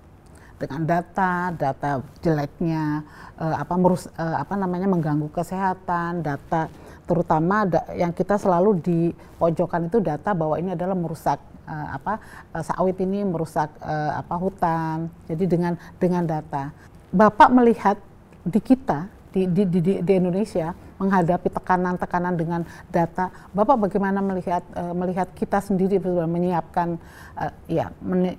dengan 0.60 0.84
data, 0.84 1.48
data 1.56 2.04
jeleknya, 2.20 3.00
eh, 3.40 3.56
apa 3.56 3.74
merus, 3.80 4.04
eh, 4.12 4.36
apa 4.36 4.54
namanya 4.60 4.84
mengganggu 4.92 5.32
kesehatan, 5.32 6.20
data 6.20 6.68
terutama 7.08 7.66
da- 7.66 7.88
yang 7.96 8.14
kita 8.14 8.38
selalu 8.38 8.78
di 8.78 9.00
pojokan 9.40 9.90
itu 9.90 9.98
data 9.98 10.30
bahwa 10.30 10.60
ini 10.60 10.76
adalah 10.76 10.94
merusak 10.94 11.40
eh, 11.64 11.88
apa 11.96 12.20
eh, 12.52 12.62
sawit 12.62 13.00
ini 13.00 13.24
merusak 13.24 13.72
eh, 13.80 14.12
apa 14.20 14.34
hutan. 14.36 15.08
Jadi 15.26 15.44
dengan 15.48 15.74
dengan 15.96 16.28
data, 16.28 16.70
Bapak 17.10 17.48
melihat 17.50 17.96
di 18.44 18.60
kita 18.62 19.08
di 19.30 19.46
di 19.46 19.62
di, 19.66 19.80
di- 20.02 20.14
Indonesia 20.18 20.74
menghadapi 21.00 21.48
tekanan-tekanan 21.48 22.34
dengan 22.36 22.60
data, 22.92 23.32
Bapak 23.56 23.88
bagaimana 23.88 24.20
melihat 24.20 24.60
eh, 24.76 24.92
melihat 24.92 25.32
kita 25.32 25.62
sendiri 25.62 25.96
menyiapkan 26.02 27.00
eh, 27.40 27.80
ya 27.80 27.88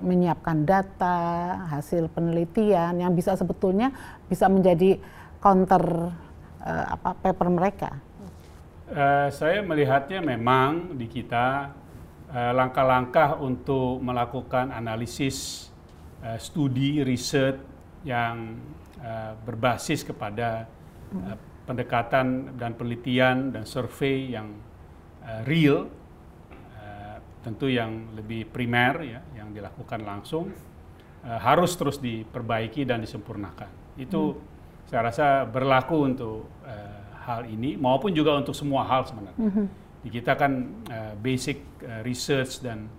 menyiapkan 0.03 0.67
data 0.67 1.17
hasil 1.73 2.11
penelitian 2.13 3.01
yang 3.01 3.11
bisa 3.17 3.33
sebetulnya 3.33 3.89
bisa 4.29 4.45
menjadi 4.45 5.01
counter 5.41 6.13
eh, 6.61 6.85
apa 6.93 7.17
paper 7.17 7.47
mereka. 7.49 7.89
Eh, 8.91 9.31
saya 9.31 9.63
melihatnya 9.63 10.19
memang 10.19 10.99
di 10.99 11.07
kita 11.07 11.71
eh, 12.29 12.51
langkah-langkah 12.51 13.39
untuk 13.39 14.03
melakukan 14.03 14.69
analisis, 14.69 15.71
eh, 16.21 16.37
studi, 16.37 17.01
riset 17.01 17.57
yang 18.05 18.59
eh, 19.01 19.33
berbasis 19.47 20.05
kepada 20.05 20.67
eh, 21.11 21.37
pendekatan 21.67 22.55
dan 22.57 22.73
penelitian 22.73 23.51
dan 23.51 23.63
survei 23.67 24.31
yang 24.33 24.55
eh, 25.23 25.41
real, 25.45 25.87
eh, 26.79 27.17
tentu 27.43 27.67
yang 27.67 28.15
lebih 28.15 28.47
primer 28.49 29.03
ya, 29.03 29.19
yang 29.37 29.51
dilakukan 29.51 30.01
langsung 30.01 30.49
eh, 31.23 31.39
harus 31.39 31.75
terus 31.77 31.99
diperbaiki 31.99 32.87
dan 32.87 33.03
disempurnakan. 33.03 33.99
Itu 33.99 34.39
saya 34.89 35.07
rasa 35.07 35.45
berlaku 35.47 35.95
untuk 36.03 36.49
eh, 36.65 36.99
hal 37.21 37.45
ini 37.45 37.77
maupun 37.77 38.11
juga 38.11 38.33
untuk 38.35 38.57
semua 38.57 38.83
hal 38.83 39.05
sebenarnya. 39.05 39.69
Di 40.01 40.09
kita 40.09 40.33
kan 40.33 40.81
eh, 40.89 41.13
basic 41.13 41.85
eh, 41.85 42.01
research 42.01 42.65
dan 42.65 42.89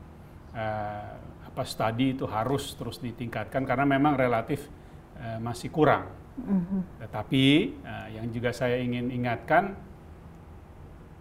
eh, 0.54 1.12
apa 1.52 1.68
studi 1.68 2.16
itu 2.16 2.24
harus 2.24 2.72
terus 2.78 2.96
ditingkatkan 3.02 3.66
karena 3.68 3.84
memang 3.84 4.16
relatif 4.16 4.70
eh, 5.18 5.36
masih 5.42 5.68
kurang. 5.74 6.06
Tetapi 7.02 7.44
eh, 7.81 7.81
yang 8.22 8.30
juga 8.30 8.54
saya 8.54 8.78
ingin 8.78 9.10
ingatkan 9.10 9.74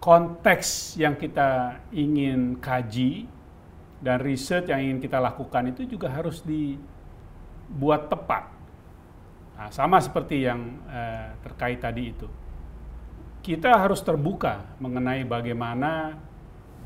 konteks 0.02 0.98
yang 0.98 1.14
kita 1.18 1.78
ingin 1.94 2.58
kaji 2.58 3.26
dan 4.02 4.18
riset 4.18 4.66
yang 4.66 4.82
ingin 4.82 4.98
kita 4.98 5.22
lakukan 5.22 5.70
itu 5.70 5.86
juga 5.86 6.10
harus 6.10 6.42
dibuat 6.42 8.10
tepat. 8.10 8.50
Nah, 9.54 9.70
sama 9.70 10.02
seperti 10.02 10.42
yang 10.42 10.82
eh, 10.90 11.38
terkait 11.46 11.78
tadi 11.78 12.10
itu. 12.10 12.26
Kita 13.42 13.78
harus 13.78 14.02
terbuka 14.02 14.74
mengenai 14.82 15.22
bagaimana 15.22 16.18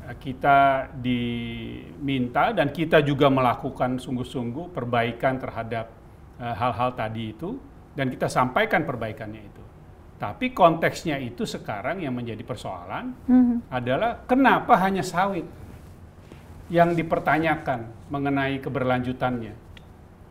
eh, 0.05 0.13
kita 0.21 0.93
diminta 0.93 2.53
dan 2.53 2.69
kita 2.69 3.01
juga 3.01 3.33
melakukan 3.33 3.97
sungguh-sungguh 3.97 4.69
perbaikan 4.69 5.41
terhadap 5.41 5.89
eh, 6.37 6.53
hal-hal 6.53 6.93
tadi 6.93 7.33
itu 7.33 7.57
dan 7.97 8.13
kita 8.13 8.29
sampaikan 8.29 8.85
perbaikannya 8.85 9.41
itu. 9.41 9.66
Tapi 10.17 10.49
konteksnya 10.49 11.21
itu 11.21 11.45
sekarang 11.45 12.01
yang 12.01 12.17
menjadi 12.17 12.41
persoalan 12.41 13.13
adalah 13.69 14.25
kenapa 14.25 14.73
hanya 14.81 15.05
sawit 15.05 15.45
yang 16.73 16.97
dipertanyakan 16.97 18.09
mengenai 18.09 18.57
keberlanjutannya. 18.57 19.53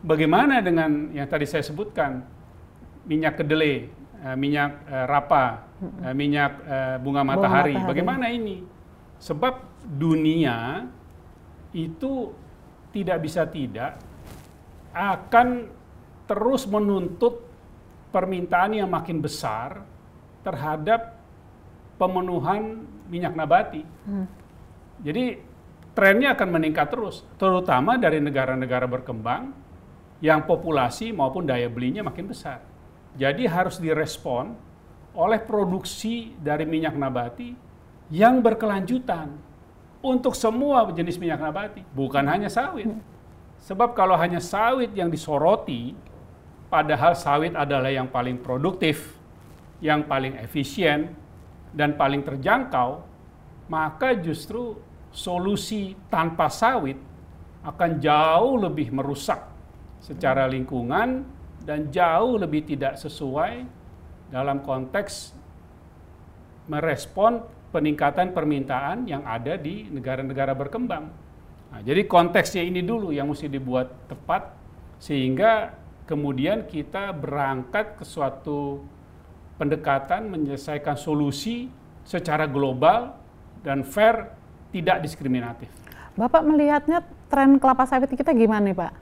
Bagaimana 0.03 0.61
dengan 0.61 1.09
yang 1.15 1.25
tadi 1.25 1.47
saya 1.49 1.65
sebutkan 1.65 2.21
minyak 3.07 3.39
kedelai, 3.39 3.87
eh, 4.27 4.35
minyak 4.37 4.85
eh, 4.85 5.05
rapa, 5.07 5.65
eh, 6.03 6.13
minyak 6.13 6.51
bunga 7.01 7.23
matahari. 7.23 7.73
matahari. 7.73 7.89
Bagaimana 7.89 8.25
ini? 8.29 8.61
Sebab 9.17 9.87
dunia 9.87 10.85
itu 11.73 12.35
tidak 12.93 13.17
bisa 13.23 13.47
tidak 13.49 13.97
akan 14.93 15.69
terus 16.27 16.67
menuntut 16.69 17.46
permintaan 18.09 18.77
yang 18.77 18.89
makin 18.89 19.19
besar 19.19 19.83
terhadap 20.41 21.15
pemenuhan 21.99 22.87
minyak 23.09 23.33
nabati. 23.33 23.83
Jadi 25.03 25.37
trennya 25.97 26.37
akan 26.37 26.49
meningkat 26.53 26.87
terus, 26.93 27.25
terutama 27.41 27.97
dari 27.97 28.21
negara-negara 28.21 28.85
berkembang 28.85 29.51
yang 30.21 30.45
populasi 30.45 31.13
maupun 31.13 31.45
daya 31.45 31.69
belinya 31.69 32.05
makin 32.05 32.29
besar. 32.29 32.61
Jadi 33.17 33.49
harus 33.49 33.81
direspon 33.81 34.53
oleh 35.17 35.41
produksi 35.41 36.37
dari 36.37 36.69
minyak 36.69 36.93
nabati 36.93 37.49
yang 38.13 38.39
berkelanjutan 38.45 39.33
untuk 40.01 40.37
semua 40.37 40.85
jenis 40.93 41.17
minyak 41.17 41.41
nabati, 41.41 41.81
bukan 41.91 42.23
hanya 42.29 42.47
sawit. 42.47 42.87
Sebab 43.65 43.97
kalau 43.97 44.13
hanya 44.13 44.37
sawit 44.37 44.93
yang 44.93 45.09
disoroti, 45.09 45.97
padahal 46.67 47.15
sawit 47.15 47.55
adalah 47.55 47.91
yang 47.91 48.07
paling 48.11 48.39
produktif, 48.39 49.15
yang 49.79 50.05
paling 50.05 50.35
efisien, 50.39 51.15
dan 51.75 51.95
paling 51.95 52.23
terjangkau, 52.23 53.03
maka 53.67 54.15
justru 54.17 54.79
solusi 55.11 55.95
tanpa 56.07 56.47
sawit 56.47 56.97
akan 57.63 57.99
jauh 57.99 58.55
lebih 58.59 58.95
merusak 58.95 59.43
secara 59.99 60.47
lingkungan 60.47 61.27
dan 61.67 61.91
jauh 61.91 62.39
lebih 62.39 62.63
tidak 62.63 62.95
sesuai 62.95 63.67
dalam 64.31 64.63
konteks 64.63 65.35
merespon 66.71 67.43
peningkatan 67.71 68.31
permintaan 68.31 69.03
yang 69.07 69.23
ada 69.27 69.59
di 69.59 69.87
negara-negara 69.91 70.55
berkembang. 70.55 71.11
Nah, 71.67 71.81
jadi 71.83 72.07
konteksnya 72.07 72.63
ini 72.63 72.79
dulu 72.79 73.11
yang 73.11 73.27
mesti 73.27 73.51
dibuat 73.51 73.91
tepat 74.07 74.55
sehingga 75.03 75.75
kemudian 76.07 76.65
kita 76.65 77.11
berangkat 77.11 77.99
ke 77.99 78.03
suatu 78.07 78.81
pendekatan 79.59 80.31
menyelesaikan 80.31 80.95
solusi 80.95 81.67
secara 82.07 82.47
global 82.47 83.19
dan 83.61 83.83
fair 83.83 84.31
tidak 84.71 85.03
diskriminatif. 85.03 85.67
Bapak 86.15 86.41
melihatnya 86.47 87.03
tren 87.29 87.59
kelapa 87.59 87.83
sawit 87.85 88.09
kita 88.09 88.31
gimana 88.33 88.71
nih 88.71 88.75
Pak? 88.79 88.93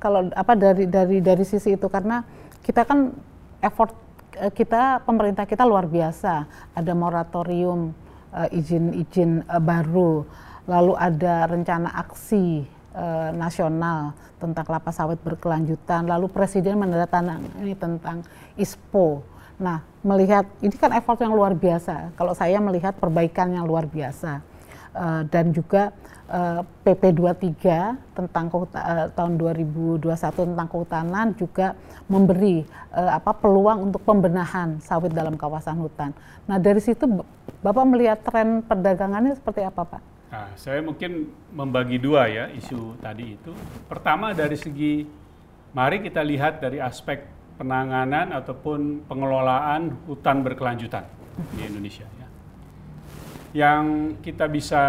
Kalau 0.00 0.26
apa 0.32 0.52
dari 0.56 0.88
dari 0.88 1.20
dari 1.20 1.44
sisi 1.46 1.76
itu 1.76 1.86
karena 1.86 2.24
kita 2.64 2.88
kan 2.88 3.12
effort 3.60 3.92
eh, 4.40 4.50
kita 4.50 5.04
pemerintah 5.04 5.44
kita 5.44 5.62
luar 5.62 5.86
biasa, 5.86 6.48
ada 6.74 6.92
moratorium 6.96 7.92
eh, 8.34 8.58
izin-izin 8.58 9.44
eh, 9.44 9.62
baru, 9.62 10.24
lalu 10.66 10.92
ada 10.96 11.46
rencana 11.46 11.92
aksi 12.00 12.73
eh, 12.94 13.30
nasional 13.34 14.14
tentang 14.38 14.64
kelapa 14.64 14.90
sawit 14.94 15.18
berkelanjutan, 15.20 16.06
lalu 16.06 16.30
presiden 16.30 16.78
menandatangani 16.78 17.74
tentang 17.76 18.22
ISPO. 18.54 19.20
Nah, 19.58 19.82
melihat 20.02 20.46
ini 20.62 20.74
kan 20.74 20.90
effort 20.94 21.18
yang 21.22 21.34
luar 21.34 21.54
biasa. 21.54 22.14
Kalau 22.18 22.34
saya 22.34 22.58
melihat 22.58 22.94
perbaikan 22.98 23.54
yang 23.54 23.66
luar 23.66 23.86
biasa. 23.86 24.42
Eh, 24.94 25.22
dan 25.26 25.50
juga 25.50 25.90
eh, 26.30 26.62
PP 26.86 27.18
23 27.18 27.98
tentang 28.14 28.46
kehuta- 28.46 28.86
eh, 28.86 29.06
tahun 29.10 29.34
2021 29.36 30.54
tentang 30.54 30.70
kehutanan 30.70 31.34
juga 31.34 31.74
memberi 32.06 32.62
eh, 32.94 33.10
apa 33.10 33.34
peluang 33.34 33.90
untuk 33.90 34.06
pembenahan 34.06 34.78
sawit 34.78 35.10
dalam 35.10 35.34
kawasan 35.34 35.82
hutan. 35.82 36.14
Nah, 36.46 36.62
dari 36.62 36.78
situ 36.78 37.10
Bapak 37.64 37.84
melihat 37.88 38.20
tren 38.20 38.60
perdagangannya 38.60 39.34
seperti 39.34 39.64
apa, 39.64 39.82
Pak? 39.88 40.13
Nah, 40.34 40.50
saya 40.58 40.82
mungkin 40.82 41.30
membagi 41.54 42.02
dua 42.02 42.26
ya 42.26 42.50
isu 42.50 42.98
tadi 42.98 43.38
itu. 43.38 43.54
Pertama 43.86 44.34
dari 44.34 44.58
segi, 44.58 45.06
mari 45.70 46.02
kita 46.02 46.26
lihat 46.26 46.58
dari 46.58 46.82
aspek 46.82 47.22
penanganan 47.54 48.34
ataupun 48.34 49.06
pengelolaan 49.06 49.94
hutan 50.10 50.42
berkelanjutan 50.42 51.06
di 51.54 51.62
Indonesia. 51.70 52.02
Ya. 52.18 52.26
Yang 53.54 54.18
kita 54.26 54.50
bisa 54.50 54.82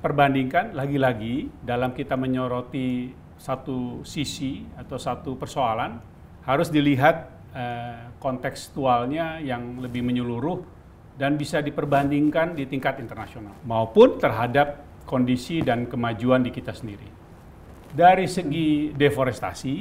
perbandingkan 0.00 0.72
lagi-lagi 0.72 1.52
dalam 1.60 1.92
kita 1.92 2.16
menyoroti 2.16 3.12
satu 3.36 4.00
sisi 4.08 4.64
atau 4.80 4.96
satu 4.96 5.36
persoalan 5.36 6.00
harus 6.48 6.72
dilihat 6.72 7.28
uh, 7.52 8.16
kontekstualnya 8.16 9.44
yang 9.44 9.76
lebih 9.76 10.00
menyeluruh 10.00 10.79
dan 11.20 11.36
bisa 11.36 11.60
diperbandingkan 11.60 12.56
di 12.56 12.64
tingkat 12.64 12.96
internasional 12.96 13.52
maupun 13.68 14.16
terhadap 14.16 14.80
kondisi 15.04 15.60
dan 15.60 15.84
kemajuan 15.84 16.40
di 16.40 16.48
kita 16.48 16.72
sendiri. 16.72 17.04
Dari 17.92 18.24
segi 18.24 18.88
deforestasi, 18.96 19.76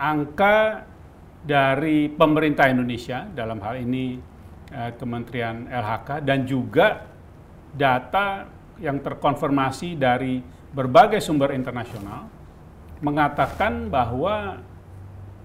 angka 0.00 0.88
dari 1.44 2.08
pemerintah 2.08 2.72
Indonesia 2.72 3.28
dalam 3.28 3.60
hal 3.60 3.76
ini 3.84 4.16
uh, 4.72 4.96
Kementerian 4.96 5.68
LHK 5.68 6.24
dan 6.24 6.48
juga 6.48 7.04
data 7.76 8.48
yang 8.80 9.04
terkonfirmasi 9.04 10.00
dari 10.00 10.40
berbagai 10.72 11.20
sumber 11.20 11.52
internasional 11.52 12.24
mengatakan 13.04 13.92
bahwa 13.92 14.64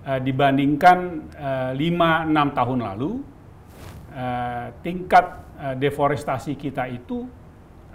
uh, 0.07 0.19
dibandingkan 0.23 1.27
uh, 1.35 1.71
5-6 1.75 2.57
tahun 2.57 2.79
lalu 2.87 3.30
uh, 4.11 4.75
tingkat 4.83 5.25
uh, 5.57 5.75
deforestasi 5.75 6.55
kita 6.59 6.87
itu 6.91 7.27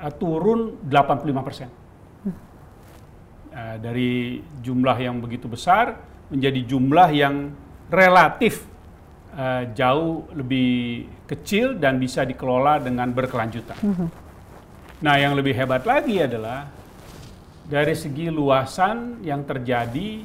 uh, 0.01 0.13
turun 0.17 0.81
85 0.89 1.47
persen. 1.47 1.69
Uh, 3.57 3.77
dari 3.81 4.45
jumlah 4.61 4.97
yang 5.01 5.17
begitu 5.17 5.49
besar 5.49 5.97
menjadi 6.29 6.77
jumlah 6.77 7.09
yang 7.09 7.57
relatif 7.89 8.69
uh, 9.33 9.65
jauh 9.73 10.29
lebih 10.37 11.09
kecil 11.25 11.79
dan 11.81 11.97
bisa 11.97 12.27
dikelola 12.29 12.83
dengan 12.85 13.09
berkelanjutan. 13.17 13.79
Mm 13.81 13.95
-hmm. 13.97 14.09
Nah, 14.97 15.17
yang 15.21 15.37
lebih 15.37 15.53
hebat 15.53 15.85
lagi 15.85 16.21
adalah 16.25 16.69
dari 17.69 17.93
segi 17.93 18.33
luasan 18.33 19.21
yang 19.21 19.45
terjadi 19.45 20.25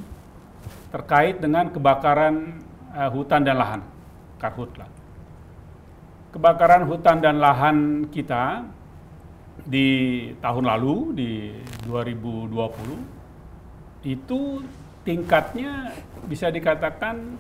terkait 0.92 1.40
dengan 1.44 1.68
kebakaran 1.72 2.62
uh, 2.96 3.10
hutan 3.12 3.42
dan 3.44 3.56
lahan, 3.60 3.82
karhutla. 4.40 5.01
Kebakaran 6.32 6.88
hutan 6.88 7.20
dan 7.20 7.44
lahan 7.44 8.08
kita 8.08 8.64
di 9.68 10.32
tahun 10.40 10.64
lalu 10.64 10.96
di 11.12 11.52
2020 11.84 14.08
itu 14.08 14.64
tingkatnya 15.04 15.92
bisa 16.26 16.48
dikatakan 16.48 17.36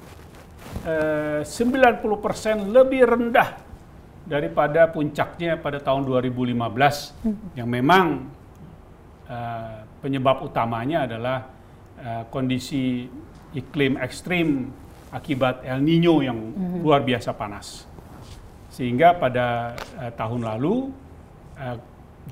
eh, 0.86 1.41
90% 1.47 2.67
lebih 2.67 3.08
rendah 3.08 3.71
daripada 4.25 4.89
puncaknya 4.91 5.58
pada 5.58 5.82
tahun 5.82 6.06
2015 6.06 6.56
hmm. 6.56 7.58
yang 7.58 7.67
memang 7.67 8.06
uh, 9.25 9.82
penyebab 9.99 10.45
utamanya 10.45 11.10
adalah 11.10 11.49
uh, 11.99 12.23
kondisi 12.30 13.10
iklim 13.51 13.97
ekstrim 13.97 14.69
akibat 15.12 15.65
El 15.67 15.84
Nino 15.84 16.23
yang 16.23 16.38
hmm. 16.38 16.80
luar 16.86 17.04
biasa 17.04 17.36
panas. 17.36 17.90
Sehingga 18.72 19.20
pada 19.20 19.76
uh, 20.00 20.12
tahun 20.16 20.48
lalu 20.48 20.90
uh, 21.60 21.78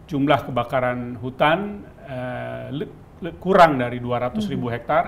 jumlah 0.08 0.47
kebakaran 0.47 1.19
hutan 1.19 1.84
uh, 2.08 2.71
le, 2.71 2.86
le, 3.19 3.36
kurang 3.38 3.78
dari 3.78 3.99
200 3.99 4.39
ribu 4.47 4.71
hmm. 4.71 4.75
hektar 4.80 5.04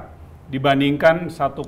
dibandingkan 0.52 1.32
1,7 1.32 1.63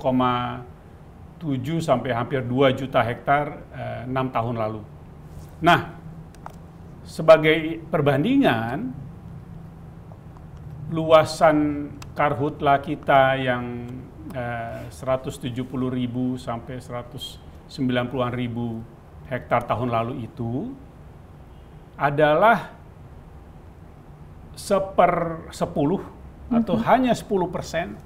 sampai 1.79 2.11
hampir 2.11 2.43
2 2.43 2.79
juta 2.79 2.99
hektar 2.99 3.45
uh, 3.71 4.03
6 4.05 4.35
tahun 4.35 4.55
lalu. 4.59 4.81
Nah, 5.63 6.03
sebagai 7.07 7.79
perbandingan, 7.87 8.91
luasan 10.93 11.89
karhutla 12.13 12.77
kita 12.79 13.35
yang 13.41 13.89
eh, 14.31 14.85
170 14.93 15.49
ribu 15.89 16.37
sampai 16.37 16.77
190 16.77 17.41
ribu 18.37 18.85
hektar 19.29 19.67
tahun 19.67 19.89
lalu 19.91 20.27
itu 20.27 20.73
adalah 21.95 22.71
seper 24.53 25.45
sepuluh 25.49 26.01
atau 26.51 26.75
mm 26.77 26.81
-hmm. 26.81 26.89
hanya 26.89 27.13
10 27.15 27.49
persen 27.49 27.97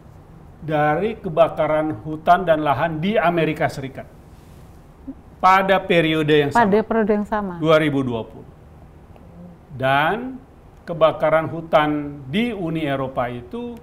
dari 0.63 1.19
kebakaran 1.19 1.91
hutan 2.01 2.47
dan 2.47 2.65
lahan 2.65 2.97
di 2.97 3.19
Amerika 3.19 3.69
Serikat 3.69 4.08
pada 5.38 5.77
periode 5.77 6.34
yang 6.34 6.49
pada 6.49 6.65
sama. 6.65 6.65
Pada 6.65 6.80
periode 6.82 7.13
yang 7.13 7.27
sama. 7.27 7.62
2020. 7.62 9.77
Dan 9.77 10.41
kebakaran 10.88 11.45
hutan 11.45 12.23
di 12.25 12.49
Uni 12.49 12.88
Eropa 12.88 13.30
itu 13.30 13.77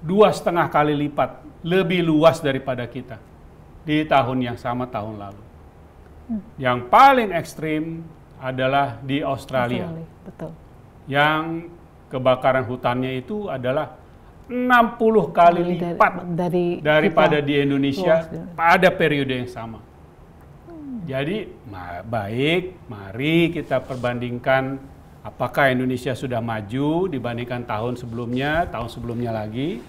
dua 0.00 0.30
setengah 0.30 0.70
kali 0.70 0.94
lipat 0.94 1.42
lebih 1.66 2.06
luas 2.06 2.38
daripada 2.38 2.86
kita 2.86 3.18
di 3.82 4.06
tahun 4.06 4.52
yang 4.52 4.58
sama 4.60 4.86
tahun 4.86 5.18
lalu. 5.18 5.49
Hmm. 6.30 6.42
Yang 6.54 6.78
paling 6.86 7.30
ekstrim 7.34 8.06
adalah 8.38 9.02
di 9.02 9.18
Australia. 9.18 9.90
Australia. 9.90 10.08
Betul. 10.22 10.50
Yang 11.10 11.42
kebakaran 12.06 12.64
hutannya 12.70 13.18
itu 13.18 13.50
adalah 13.50 13.98
60 14.50 15.30
kali 15.30 15.62
dari, 15.62 15.74
lipat 15.94 16.12
dari 16.34 16.66
daripada 16.82 17.38
kita, 17.38 17.46
di 17.46 17.54
Indonesia 17.62 18.14
pada 18.54 18.88
periode 18.90 19.34
yang 19.42 19.50
sama. 19.50 19.78
Jadi 21.06 21.50
baik, 22.06 22.86
mari 22.86 23.50
kita 23.50 23.82
perbandingkan 23.82 24.78
apakah 25.26 25.70
Indonesia 25.70 26.14
sudah 26.14 26.38
maju 26.38 27.10
dibandingkan 27.10 27.66
tahun 27.66 27.98
sebelumnya, 27.98 28.70
tahun 28.70 28.88
sebelumnya 28.90 29.34
lagi. 29.34 29.82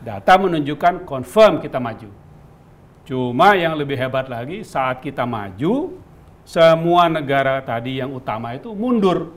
Data 0.00 0.32
menunjukkan 0.38 1.04
confirm 1.04 1.60
kita 1.60 1.76
maju. 1.76 2.19
Cuma 3.08 3.56
yang 3.56 3.74
lebih 3.74 3.96
hebat 3.98 4.28
lagi 4.30 4.62
saat 4.62 5.00
kita 5.02 5.24
maju, 5.24 5.98
semua 6.44 7.06
negara 7.06 7.58
tadi 7.62 7.98
yang 8.02 8.12
utama 8.12 8.54
itu 8.54 8.72
mundur. 8.74 9.34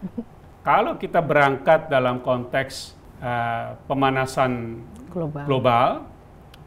Kalau 0.68 1.00
kita 1.00 1.24
berangkat 1.24 1.88
dalam 1.88 2.20
konteks 2.20 2.92
uh, 3.22 3.78
pemanasan 3.88 4.82
global, 5.08 5.44
global 5.48 5.88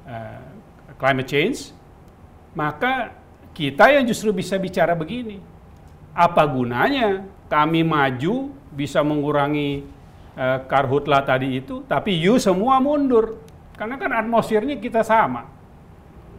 uh, 0.09 0.45
climate 0.97 1.29
change, 1.29 1.69
maka 2.57 3.13
kita 3.53 3.93
yang 3.93 4.03
justru 4.09 4.33
bisa 4.33 4.57
bicara 4.57 4.97
begini. 4.97 5.37
Apa 6.11 6.43
gunanya 6.49 7.23
kami 7.47 7.85
maju 7.85 8.51
bisa 8.73 9.05
mengurangi 9.05 9.85
uh, 10.33 10.65
karhutla 10.65 11.21
tadi 11.21 11.61
itu, 11.61 11.85
tapi 11.85 12.17
you 12.17 12.41
semua 12.41 12.81
mundur. 12.81 13.37
Karena 13.77 13.95
kan 14.01 14.11
atmosfernya 14.13 14.81
kita 14.81 15.05
sama. 15.05 15.60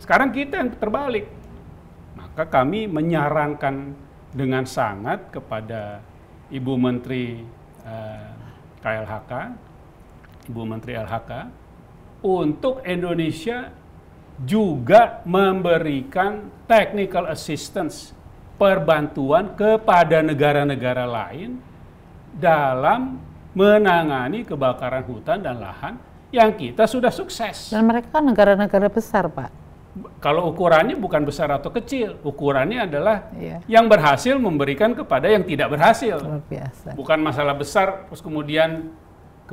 Sekarang 0.03 0.35
kita 0.35 0.59
yang 0.59 0.75
terbalik. 0.75 1.31
Maka 2.19 2.43
kami 2.51 2.91
menyarankan 2.91 3.95
dengan 4.35 4.67
sangat 4.67 5.31
kepada 5.31 6.03
Ibu 6.51 6.75
Menteri 6.75 7.39
eh, 7.87 8.31
KLHK, 8.83 9.33
Ibu 10.51 10.63
Menteri 10.67 10.99
LHK, 10.99 11.31
untuk 12.27 12.83
Indonesia 12.83 13.71
juga 14.43 15.23
memberikan 15.23 16.51
technical 16.67 17.31
assistance, 17.31 18.11
perbantuan 18.59 19.55
kepada 19.55 20.19
negara-negara 20.19 21.07
lain 21.07 21.63
dalam 22.43 23.23
menangani 23.55 24.43
kebakaran 24.43 25.07
hutan 25.07 25.47
dan 25.47 25.63
lahan 25.63 25.95
yang 26.35 26.51
kita 26.59 26.91
sudah 26.91 27.15
sukses. 27.15 27.71
Dan 27.71 27.87
mereka 27.87 28.19
kan 28.19 28.27
negara-negara 28.27 28.91
besar, 28.91 29.31
Pak. 29.31 29.62
Kalau 30.25 30.49
ukurannya 30.49 30.97
bukan 30.97 31.29
besar 31.29 31.53
atau 31.53 31.69
kecil, 31.69 32.17
ukurannya 32.25 32.89
adalah 32.89 33.29
iya. 33.37 33.61
yang 33.69 33.93
berhasil 33.93 34.41
memberikan 34.41 34.97
kepada 34.97 35.29
yang 35.29 35.45
tidak 35.45 35.69
berhasil. 35.69 36.17
Luar 36.17 36.41
biasa. 36.49 36.97
Bukan 36.97 37.19
masalah 37.21 37.53
besar, 37.53 38.09
terus 38.09 38.25
kemudian 38.25 38.89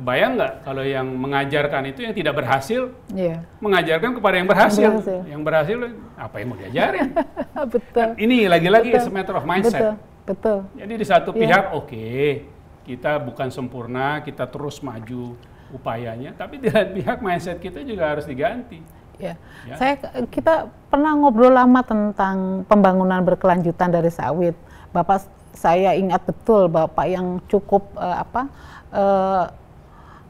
Kebayang 0.00 0.40
nggak 0.40 0.64
kalau 0.64 0.80
yang 0.80 1.04
mengajarkan 1.12 1.92
itu 1.92 2.00
yang 2.08 2.16
tidak 2.16 2.32
berhasil, 2.40 2.88
yeah. 3.12 3.44
mengajarkan 3.60 4.16
kepada 4.16 4.34
yang 4.40 4.48
berhasil. 4.48 4.80
Yang 4.80 4.96
berhasil, 4.96 5.20
yang 5.28 5.42
berhasil 5.44 5.78
apa 6.16 6.34
yang 6.40 6.46
mau 6.48 6.56
diajarin? 6.56 7.08
betul. 7.76 8.08
Ini 8.16 8.36
lagi-lagi 8.48 8.96
a 8.96 9.00
matter 9.12 9.36
of 9.36 9.44
mindset. 9.44 9.76
Betul. 9.76 9.94
betul. 10.24 10.58
Jadi 10.80 10.92
di 10.96 11.04
satu 11.04 11.30
yeah. 11.36 11.40
pihak 11.44 11.64
oke, 11.76 11.84
okay, 11.84 12.48
kita 12.88 13.20
bukan 13.20 13.52
sempurna, 13.52 14.24
kita 14.24 14.48
terus 14.48 14.80
maju 14.80 15.36
upayanya, 15.68 16.32
tapi 16.32 16.64
di 16.64 16.72
lain 16.72 16.96
pihak 16.96 17.20
mindset 17.20 17.60
kita 17.60 17.84
juga 17.84 18.16
harus 18.16 18.24
diganti. 18.24 18.80
Ya. 19.20 19.34
ya. 19.68 19.76
Saya 19.76 19.94
kita 20.32 20.72
pernah 20.88 21.12
ngobrol 21.14 21.52
lama 21.52 21.84
tentang 21.84 22.64
pembangunan 22.64 23.20
berkelanjutan 23.22 23.92
dari 23.92 24.08
sawit. 24.08 24.56
Bapak 24.90 25.28
saya 25.54 25.94
ingat 25.94 26.24
betul 26.24 26.72
Bapak 26.72 27.06
yang 27.06 27.38
cukup 27.46 27.92
uh, 27.94 28.24
apa 28.24 28.42
uh, 28.90 29.44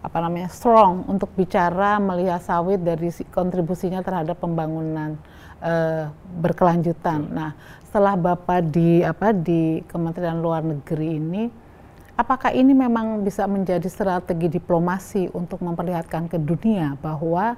apa 0.00 0.16
namanya 0.20 0.48
strong 0.48 1.04
untuk 1.06 1.28
bicara 1.36 2.00
melihat 2.00 2.40
sawit 2.40 2.80
dari 2.80 3.12
kontribusinya 3.30 4.00
terhadap 4.00 4.40
pembangunan 4.40 5.20
uh, 5.60 6.08
berkelanjutan. 6.40 7.28
Nah, 7.30 7.52
setelah 7.84 8.16
Bapak 8.16 8.72
di 8.72 9.04
apa 9.04 9.30
di 9.36 9.84
Kementerian 9.84 10.40
Luar 10.40 10.64
Negeri 10.64 11.20
ini 11.20 11.42
apakah 12.16 12.52
ini 12.52 12.76
memang 12.76 13.24
bisa 13.24 13.48
menjadi 13.48 13.88
strategi 13.88 14.60
diplomasi 14.60 15.32
untuk 15.32 15.64
memperlihatkan 15.64 16.28
ke 16.28 16.36
dunia 16.36 16.96
bahwa 17.00 17.56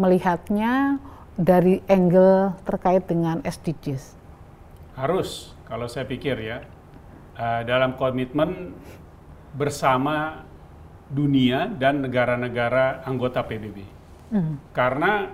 melihatnya 0.00 0.96
dari 1.36 1.84
angle 1.84 2.56
terkait 2.64 3.04
dengan 3.04 3.44
SDGs? 3.44 4.16
Harus, 4.96 5.52
kalau 5.68 5.84
saya 5.88 6.08
pikir 6.08 6.40
ya, 6.40 6.64
uh, 7.36 7.60
dalam 7.68 8.00
komitmen 8.00 8.72
bersama 9.52 10.44
dunia 11.10 11.66
dan 11.66 12.00
negara-negara 12.00 13.02
anggota 13.04 13.42
PBB. 13.42 13.82
Mm. 14.30 14.54
Karena 14.70 15.26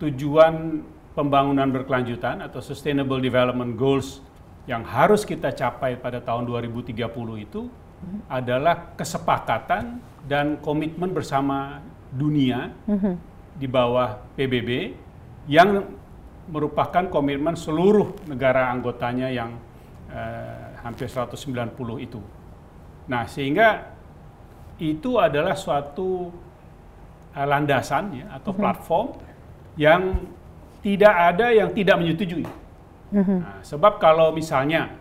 tujuan 0.00 0.80
pembangunan 1.12 1.68
berkelanjutan 1.70 2.40
atau 2.40 2.58
Sustainable 2.64 3.20
Development 3.20 3.76
Goals 3.76 4.24
yang 4.64 4.80
harus 4.82 5.28
kita 5.28 5.52
capai 5.52 6.00
pada 6.00 6.24
tahun 6.24 6.48
2030 6.48 6.96
itu 7.44 7.68
mm. 7.68 8.32
adalah 8.32 8.96
kesepakatan 8.96 10.00
dan 10.24 10.56
komitmen 10.64 11.12
bersama 11.12 11.84
dunia 12.14 12.70
mm 12.86 12.98
-hmm. 12.98 13.14
di 13.58 13.66
bawah 13.66 14.22
PBB 14.38 14.70
yang 15.50 15.82
merupakan 16.48 17.08
komitmen 17.10 17.58
seluruh 17.58 18.28
negara 18.28 18.70
anggotanya 18.70 19.28
yang 19.32 19.56
uh, 20.12 20.76
hampir 20.84 21.08
190 21.08 21.74
itu. 22.04 22.20
Nah, 23.08 23.24
sehingga 23.28 23.96
itu 24.78 25.16
adalah 25.16 25.56
suatu 25.56 26.28
uh, 27.32 27.46
landasan 27.46 28.24
ya 28.24 28.26
atau 28.40 28.52
mhm. 28.52 28.58
platform 28.60 29.06
mm 29.10 29.16
-hmm. 29.16 29.76
yang 29.80 30.02
tidak 30.84 31.14
ada 31.34 31.46
yang 31.50 31.70
tidak 31.72 31.96
menyetujui. 31.96 32.44
Mm 32.44 33.22
-hmm. 33.24 33.38
nah, 33.40 33.58
sebab 33.64 33.96
kalau 33.98 34.30
misalnya 34.36 34.92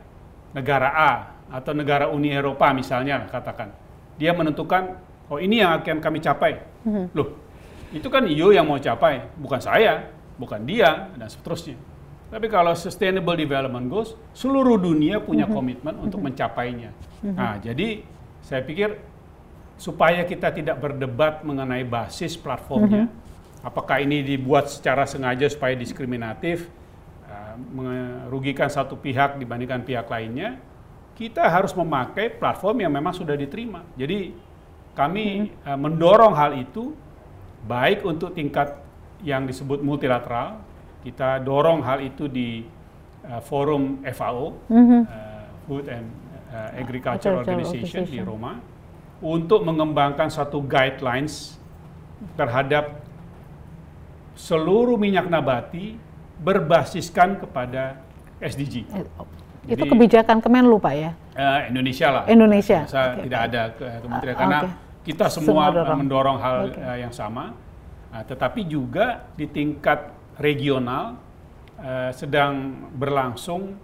negara 0.55 0.89
A 0.93 1.11
atau 1.53 1.75
negara 1.75 2.07
Uni 2.09 2.31
Eropa 2.31 2.71
misalnya 2.71 3.27
katakan 3.27 3.73
dia 4.15 4.31
menentukan 4.31 4.95
oh 5.29 5.39
ini 5.39 5.63
yang 5.63 5.79
akan 5.79 5.99
kami 6.03 6.19
capai, 6.19 6.59
mm 6.83 6.91
-hmm. 6.91 7.05
loh 7.13 7.43
itu 7.93 8.09
kan 8.09 8.25
IO 8.25 8.49
yang 8.49 8.65
mau 8.65 8.81
capai, 8.81 9.21
bukan 9.37 9.61
saya, 9.61 10.09
bukan 10.41 10.65
dia 10.65 11.13
dan 11.13 11.29
seterusnya. 11.29 11.77
Tapi 12.33 12.49
kalau 12.49 12.73
Sustainable 12.73 13.37
Development 13.37 13.85
Goals, 13.85 14.17
seluruh 14.33 14.81
dunia 14.81 15.21
punya 15.21 15.45
mm-hmm. 15.45 15.53
komitmen 15.53 15.95
untuk 16.01 16.17
mm-hmm. 16.17 16.33
mencapainya. 16.33 16.89
Mm-hmm. 17.21 17.37
Nah, 17.37 17.55
jadi 17.61 18.01
saya 18.41 18.65
pikir 18.65 18.97
supaya 19.77 20.25
kita 20.25 20.49
tidak 20.49 20.81
berdebat 20.81 21.45
mengenai 21.45 21.85
basis 21.85 22.33
platformnya, 22.33 23.05
apakah 23.61 24.01
ini 24.01 24.25
dibuat 24.25 24.73
secara 24.73 25.05
sengaja 25.05 25.45
supaya 25.45 25.77
diskriminatif, 25.77 26.65
uh, 27.29 27.53
merugikan 27.69 28.73
satu 28.73 28.97
pihak 28.97 29.37
dibandingkan 29.37 29.85
pihak 29.85 30.09
lainnya, 30.09 30.57
kita 31.13 31.45
harus 31.45 31.77
memakai 31.77 32.33
platform 32.33 32.81
yang 32.81 32.89
memang 32.89 33.13
sudah 33.13 33.37
diterima. 33.37 33.85
Jadi 33.93 34.33
kami 34.93 35.49
uh, 35.65 35.77
mendorong 35.77 36.33
hal 36.37 36.53
itu 36.57 36.93
baik 37.65 38.05
untuk 38.05 38.33
tingkat 38.37 38.77
yang 39.23 39.47
disebut 39.47 39.79
multilateral 39.81 40.61
kita 41.03 41.43
dorong 41.43 41.83
hal 41.83 41.99
itu 41.99 42.31
di 42.31 42.63
uh, 43.27 43.43
forum 43.43 43.99
FAO, 44.07 44.55
mm-hmm. 44.71 45.01
uh, 45.03 45.43
Food 45.67 45.91
and 45.91 46.07
uh, 46.51 46.71
Agriculture 46.79 47.35
Organization, 47.35 48.03
Organization 48.03 48.03
di 48.07 48.19
Roma, 48.23 48.59
untuk 49.19 49.67
mengembangkan 49.67 50.31
satu 50.31 50.63
guidelines 50.63 51.59
terhadap 52.39 53.03
seluruh 54.33 54.95
minyak 54.95 55.27
nabati 55.27 55.99
berbasiskan 56.39 57.39
kepada 57.43 57.99
SDG. 58.39 58.87
Eh, 58.91 59.03
oh, 59.19 59.27
Jadi, 59.63 59.79
itu 59.79 59.83
kebijakan 59.87 60.43
Kemenlu 60.43 60.79
Pak 60.79 60.93
ya? 60.95 61.11
Uh, 61.35 61.59
Indonesia 61.67 62.07
lah. 62.11 62.23
Indonesia. 62.27 62.79
Saya 62.87 63.15
okay. 63.15 63.27
tidak 63.27 63.41
ada 63.51 63.61
kementerian 63.75 64.35
uh, 64.35 64.39
karena 64.39 64.59
okay. 64.59 64.71
Kita 65.03 65.27
semua, 65.27 65.69
semua 65.69 65.95
mendorong 65.99 66.39
hal 66.39 66.57
okay. 66.71 66.81
uh, 66.81 66.97
yang 66.97 67.13
sama. 67.13 67.53
Uh, 68.13 68.23
tetapi 68.23 68.65
juga 68.65 69.27
di 69.35 69.45
tingkat 69.49 70.09
regional 70.39 71.19
uh, 71.77 72.11
sedang 72.15 72.87
berlangsung 72.95 73.75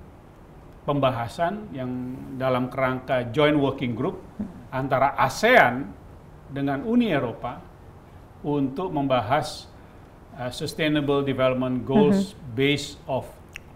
pembahasan 0.87 1.69
yang 1.75 1.91
dalam 2.39 2.71
kerangka 2.71 3.29
joint 3.29 3.57
working 3.59 3.93
group 3.93 4.23
antara 4.73 5.13
ASEAN 5.19 5.85
dengan 6.49 6.81
Uni 6.85 7.13
Eropa 7.13 7.61
untuk 8.41 8.89
membahas 8.89 9.69
uh, 10.39 10.49
sustainable 10.49 11.21
development 11.21 11.83
goals 11.85 12.33
mm-hmm. 12.33 12.55
based 12.55 12.97
of 13.05 13.27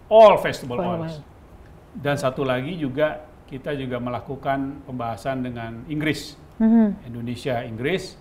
all 0.08 0.40
vegetable 0.40 0.80
oils. 0.80 1.20
Dan 1.94 2.18
satu 2.18 2.42
lagi 2.42 2.74
juga 2.74 3.22
kita 3.46 3.76
juga 3.78 4.02
melakukan 4.02 4.82
pembahasan 4.82 5.46
dengan 5.46 5.86
Inggris, 5.86 6.34
mm-hmm. 6.60 7.08
Indonesia, 7.08 7.62
Inggris 7.64 8.18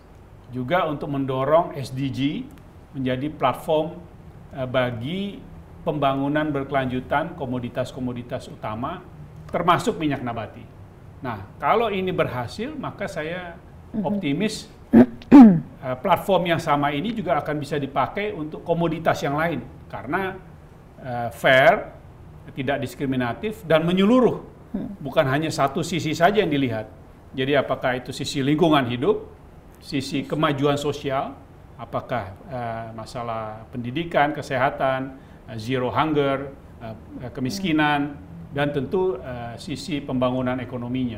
juga 0.53 0.85
untuk 0.85 1.09
mendorong 1.09 1.73
SDG 1.73 2.45
menjadi 2.93 3.27
platform 3.33 4.13
Eh, 4.53 4.69
bagi 4.69 5.41
pembangunan 5.81 6.45
berkelanjutan 6.53 7.33
komoditas-komoditas 7.33 8.53
utama 8.53 9.01
termasuk 9.49 9.97
minyak 9.97 10.21
nabati. 10.21 10.61
Nah, 11.25 11.57
kalau 11.57 11.89
ini 11.89 12.13
berhasil 12.13 12.69
maka 12.77 13.09
saya 13.09 13.57
mhm. 13.97 14.03
optimis 14.05 14.69
uh, 14.93 15.97
platform 16.05 16.53
yang 16.53 16.61
sama 16.61 16.93
ini 16.93 17.17
juga 17.17 17.41
akan 17.41 17.55
bisa 17.57 17.81
dipakai 17.81 18.29
untuk 18.29 18.61
komoditas 18.61 19.25
yang 19.25 19.33
lain 19.33 19.65
karena 19.89 20.37
uh, 21.01 21.33
fair, 21.33 21.89
tidak 22.53 22.77
diskriminatif 22.85 23.65
dan 23.65 23.81
menyeluruh. 23.89 24.37
Hmm. 24.73 24.93
Bukan 25.01 25.25
hanya 25.25 25.49
satu 25.49 25.81
sisi 25.81 26.13
saja 26.13 26.45
yang 26.45 26.53
dilihat. 26.53 26.85
Jadi 27.33 27.57
apakah 27.57 27.97
itu 27.97 28.13
sisi 28.13 28.45
lingkungan 28.45 28.85
hidup, 28.89 29.25
sisi 29.81 30.21
kemajuan 30.23 30.77
sosial, 30.77 31.33
apakah 31.81 32.37
uh, 32.47 32.87
masalah 32.93 33.65
pendidikan, 33.73 34.31
kesehatan, 34.31 35.17
uh, 35.49 35.57
zero 35.57 35.89
hunger, 35.89 36.53
uh, 36.79 36.95
kemiskinan, 37.33 38.15
dan 38.53 38.69
tentu 38.69 39.17
sisi 39.57 39.97
pembangunan 39.97 40.61
ekonominya. 40.61 41.17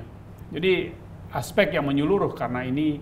Jadi 0.56 0.88
aspek 1.36 1.76
yang 1.76 1.84
menyeluruh 1.84 2.32
karena 2.32 2.64
ini 2.64 2.96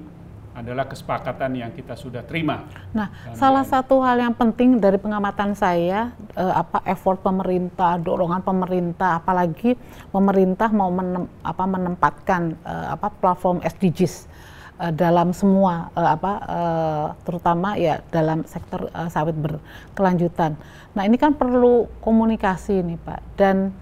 adalah 0.54 0.86
kesepakatan 0.86 1.58
yang 1.58 1.72
kita 1.74 1.98
sudah 1.98 2.22
terima. 2.22 2.70
Nah, 2.94 3.10
salah 3.34 3.66
satu 3.66 4.02
hal 4.06 4.22
yang 4.22 4.34
penting 4.38 4.78
dari 4.78 5.02
pengamatan 5.02 5.58
saya, 5.58 6.14
eh, 6.38 6.54
apa 6.54 6.86
effort 6.86 7.20
pemerintah, 7.26 7.98
dorongan 7.98 8.46
pemerintah, 8.46 9.18
apalagi 9.18 9.74
pemerintah 10.14 10.70
mau 10.70 10.94
menem, 10.94 11.26
apa, 11.42 11.66
menempatkan 11.66 12.54
eh, 12.64 12.88
apa 12.94 13.10
platform 13.10 13.66
SDGs 13.66 14.30
uh, 14.80 14.94
dalam 14.94 15.32
semua 15.36 15.94
uh, 15.94 16.10
apa 16.18 16.34
uh, 16.46 17.08
terutama 17.24 17.78
ya 17.78 18.02
dalam 18.10 18.46
sektor 18.48 18.90
uh, 18.94 19.10
sawit 19.10 19.36
berkelanjutan. 19.38 20.58
Nah, 20.94 21.04
ini 21.06 21.18
kan 21.18 21.34
perlu 21.34 21.90
komunikasi 22.02 22.86
nih, 22.86 22.98
Pak. 23.02 23.22
Dan 23.38 23.74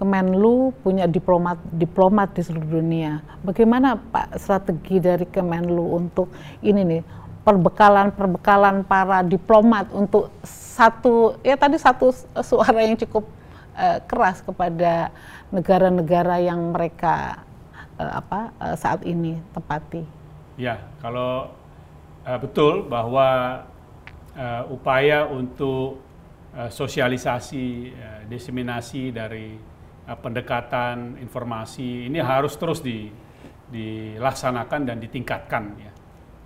Kemenlu 0.00 0.72
punya 0.80 1.04
diplomat 1.04 1.60
diplomat 1.76 2.32
di 2.32 2.40
seluruh 2.40 2.80
dunia. 2.80 3.20
Bagaimana 3.44 4.00
Pak 4.00 4.40
strategi 4.40 4.96
dari 4.96 5.28
Kemenlu 5.28 5.92
untuk 5.92 6.32
ini 6.64 6.80
nih 6.88 7.02
perbekalan-perbekalan 7.44 8.88
para 8.88 9.20
diplomat 9.20 9.92
untuk 9.92 10.32
satu 10.48 11.36
ya 11.44 11.52
tadi 11.60 11.76
satu 11.76 12.16
suara 12.40 12.80
yang 12.80 12.96
cukup 12.96 13.28
uh, 13.76 14.00
keras 14.08 14.40
kepada 14.40 15.12
negara-negara 15.52 16.40
yang 16.40 16.72
mereka 16.72 17.44
uh, 18.00 18.24
apa 18.24 18.56
uh, 18.56 18.76
saat 18.80 19.04
ini 19.04 19.36
tepati. 19.52 20.00
Ya, 20.56 20.80
kalau 21.04 21.52
uh, 22.24 22.38
betul 22.40 22.88
bahwa 22.88 23.60
uh, 24.32 24.64
upaya 24.72 25.28
untuk 25.28 26.08
sosialisasi, 26.50 27.94
uh, 27.94 28.20
diseminasi 28.26 29.14
dari 29.14 29.69
pendekatan 30.18 31.20
informasi 31.20 32.10
ini 32.10 32.18
harus 32.18 32.58
terus 32.58 32.82
di, 32.82 33.06
dilaksanakan 33.70 34.80
dan 34.88 34.96
ditingkatkan. 34.98 35.64
Ya. 35.78 35.92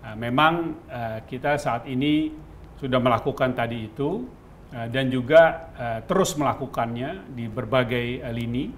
Uh, 0.05 0.17
memang 0.21 0.85
uh, 0.91 1.19
kita 1.25 1.57
saat 1.57 1.89
ini 1.89 2.35
sudah 2.77 3.01
melakukan 3.01 3.57
tadi 3.57 3.89
itu 3.89 4.29
uh, 4.77 4.89
dan 4.93 5.09
juga 5.09 5.73
uh, 5.73 6.01
terus 6.05 6.37
melakukannya 6.37 7.33
di 7.33 7.49
berbagai 7.49 8.21
uh, 8.21 8.33
lini, 8.35 8.69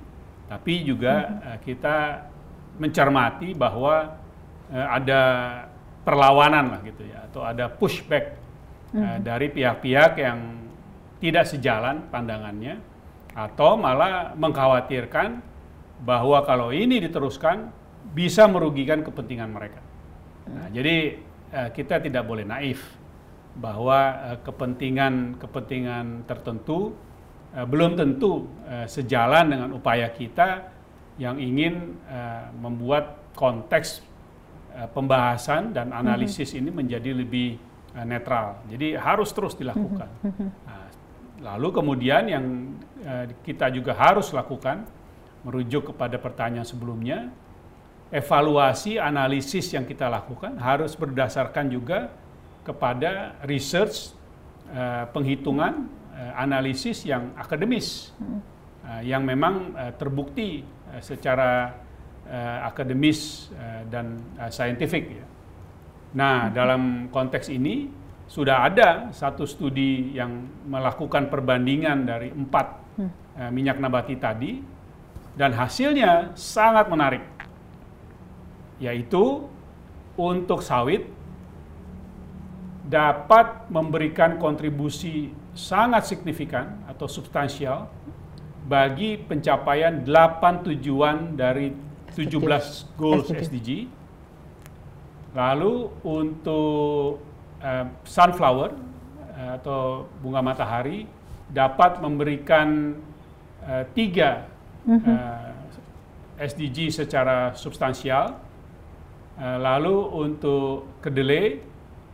tapi 0.47 0.87
juga 0.87 1.43
uh, 1.43 1.59
kita 1.59 2.29
mencermati 2.79 3.57
bahwa 3.57 4.15
uh, 4.71 4.89
ada 4.95 5.23
perlawanan 6.07 6.79
lah 6.79 6.81
gitu 6.87 7.03
ya 7.03 7.27
atau 7.27 7.43
ada 7.43 7.67
pushback 7.67 8.39
uh, 8.95 9.19
dari 9.19 9.51
pihak-pihak 9.51 10.13
yang 10.23 10.39
tidak 11.19 11.51
sejalan 11.51 12.07
pandangannya 12.13 12.79
atau 13.37 13.77
malah 13.77 14.33
mengkhawatirkan 14.33 15.45
bahwa 16.01 16.41
kalau 16.49 16.73
ini 16.73 17.05
diteruskan 17.05 17.69
bisa 18.17 18.49
merugikan 18.49 19.05
kepentingan 19.05 19.53
mereka. 19.53 19.85
Nah, 20.49 20.73
jadi 20.73 21.21
uh, 21.53 21.69
kita 21.69 22.01
tidak 22.01 22.25
boleh 22.25 22.49
naif 22.49 22.81
bahwa 23.57 24.37
kepentingan-kepentingan 24.45 26.25
tertentu 26.25 26.97
uh, 27.53 27.67
belum 27.69 27.97
tentu 28.01 28.49
sejalan 28.89 29.53
dengan 29.53 29.71
upaya 29.77 30.09
kita 30.13 30.73
yang 31.17 31.41
ingin 31.41 31.97
membuat 32.61 33.33
konteks 33.33 34.05
pembahasan 34.93 35.73
dan 35.73 35.89
analisis 35.97 36.53
mm 36.53 36.53
-hmm. 36.53 36.61
ini 36.61 36.71
menjadi 36.77 37.11
lebih 37.17 37.49
netral. 38.05 38.61
Jadi 38.69 39.01
harus 39.01 39.33
terus 39.33 39.57
dilakukan. 39.57 40.13
Mm 40.21 40.33
-hmm. 40.37 40.49
nah, 40.69 40.87
lalu 41.57 41.69
kemudian 41.73 42.29
yang 42.29 42.45
kita 43.47 43.71
juga 43.71 43.95
harus 43.95 44.35
lakukan 44.35 44.83
merujuk 45.47 45.95
kepada 45.95 46.19
pertanyaan 46.19 46.67
sebelumnya, 46.67 47.31
evaluasi 48.11 48.99
analisis 48.99 49.71
yang 49.75 49.87
kita 49.87 50.11
lakukan 50.11 50.59
harus 50.59 50.99
berdasarkan 50.99 51.71
juga 51.71 52.11
kepada 52.67 53.39
research 53.47 54.15
uh, 54.75 55.07
penghitungan 55.15 55.87
uh, 56.15 56.33
analisis 56.35 57.07
yang 57.07 57.31
akademis 57.39 58.11
uh, 58.87 59.03
yang 59.03 59.23
memang 59.23 59.75
terbukti 59.99 60.63
secara 61.03 61.75
akademis 62.63 63.51
dan 63.91 64.19
saintifik 64.47 65.19
ya. 65.19 65.27
Nah, 66.15 66.49
hmm. 66.49 66.53
dalam 66.55 66.83
konteks 67.11 67.51
ini 67.51 67.91
sudah 68.31 68.63
ada 68.67 69.11
satu 69.11 69.43
studi 69.43 70.15
yang 70.15 70.47
melakukan 70.71 71.27
perbandingan 71.27 72.07
dari 72.07 72.31
empat 72.31 72.86
hmm. 72.97 73.11
uh, 73.39 73.51
minyak 73.53 73.79
nabati 73.79 74.17
tadi 74.17 74.61
dan 75.37 75.53
hasilnya 75.53 76.33
sangat 76.33 76.89
menarik 76.89 77.25
yaitu 78.81 79.49
untuk 80.17 80.65
sawit 80.65 81.09
dapat 82.87 83.67
memberikan 83.69 84.39
kontribusi 84.39 85.35
sangat 85.57 86.07
signifikan 86.07 86.85
atau 86.87 87.11
substansial 87.11 87.91
bagi 88.67 89.19
pencapaian 89.19 90.05
8 90.05 90.67
tujuan 90.71 91.35
dari 91.35 91.75
17 92.15 92.99
goals 92.99 93.29
SDG. 93.31 93.91
Lalu 95.37 95.93
untuk 96.01 97.21
uh, 97.61 97.87
sunflower 98.07 98.71
uh, 99.37 99.51
atau 99.61 100.09
bunga 100.25 100.41
matahari 100.41 101.05
dapat 101.51 102.03
memberikan 102.03 102.99
uh, 103.63 103.85
tiga 103.95 104.51
uh, 104.87 104.93
mhm. 104.93 105.17
SDG 106.37 106.93
secara 106.93 107.55
substansial. 107.55 108.39
Uh, 109.37 109.61
lalu 109.61 109.97
untuk 110.17 110.89
kedelai 111.05 111.61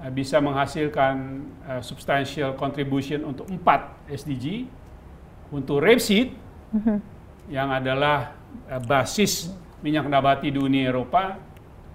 uh, 0.02 0.10
bisa 0.10 0.42
menghasilkan 0.42 1.46
uh, 1.64 1.80
substantial 1.80 2.58
contribution 2.58 3.22
untuk 3.22 3.46
empat 3.48 3.94
SDG. 4.10 4.66
Untuk 5.52 5.84
rapeseed 5.84 6.32
uh 6.32 6.76
mhm. 6.76 6.82
-huh. 6.82 6.98
yang 7.52 7.68
adalah 7.70 8.32
uh, 8.72 8.80
basis 8.80 9.52
minyak 9.82 10.06
nabati 10.06 10.48
di 10.48 10.56
Uni 10.56 10.86
Eropa 10.86 11.36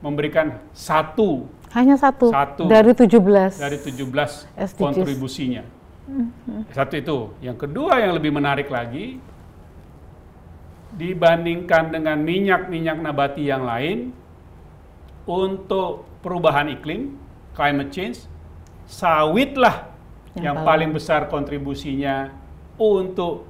memberikan 0.03 0.61
satu 0.75 1.49
hanya 1.73 1.99
satu, 1.99 2.31
satu 2.31 2.63
dari 2.69 2.93
17 2.95 3.59
dari 3.59 3.77
17 3.81 4.07
SDGs. 4.55 4.77
kontribusinya. 4.77 5.63
-huh. 6.07 6.61
Satu 6.71 6.95
itu. 6.97 7.17
Yang 7.43 7.67
kedua 7.67 7.99
yang 7.99 8.15
lebih 8.15 8.31
menarik 8.31 8.71
lagi 8.71 9.19
dibandingkan 10.95 11.91
dengan 11.91 12.17
minyak-minyak 12.23 12.97
nabati 12.97 13.43
yang 13.43 13.67
lain 13.67 14.15
untuk 15.27 16.07
perubahan 16.23 16.71
iklim, 16.71 17.19
climate 17.51 17.91
change, 17.91 18.23
sawitlah 18.87 19.91
yang, 20.39 20.55
yang 20.55 20.57
paling 20.63 20.95
besar 20.95 21.27
kontribusinya 21.27 22.31
untuk 22.79 23.43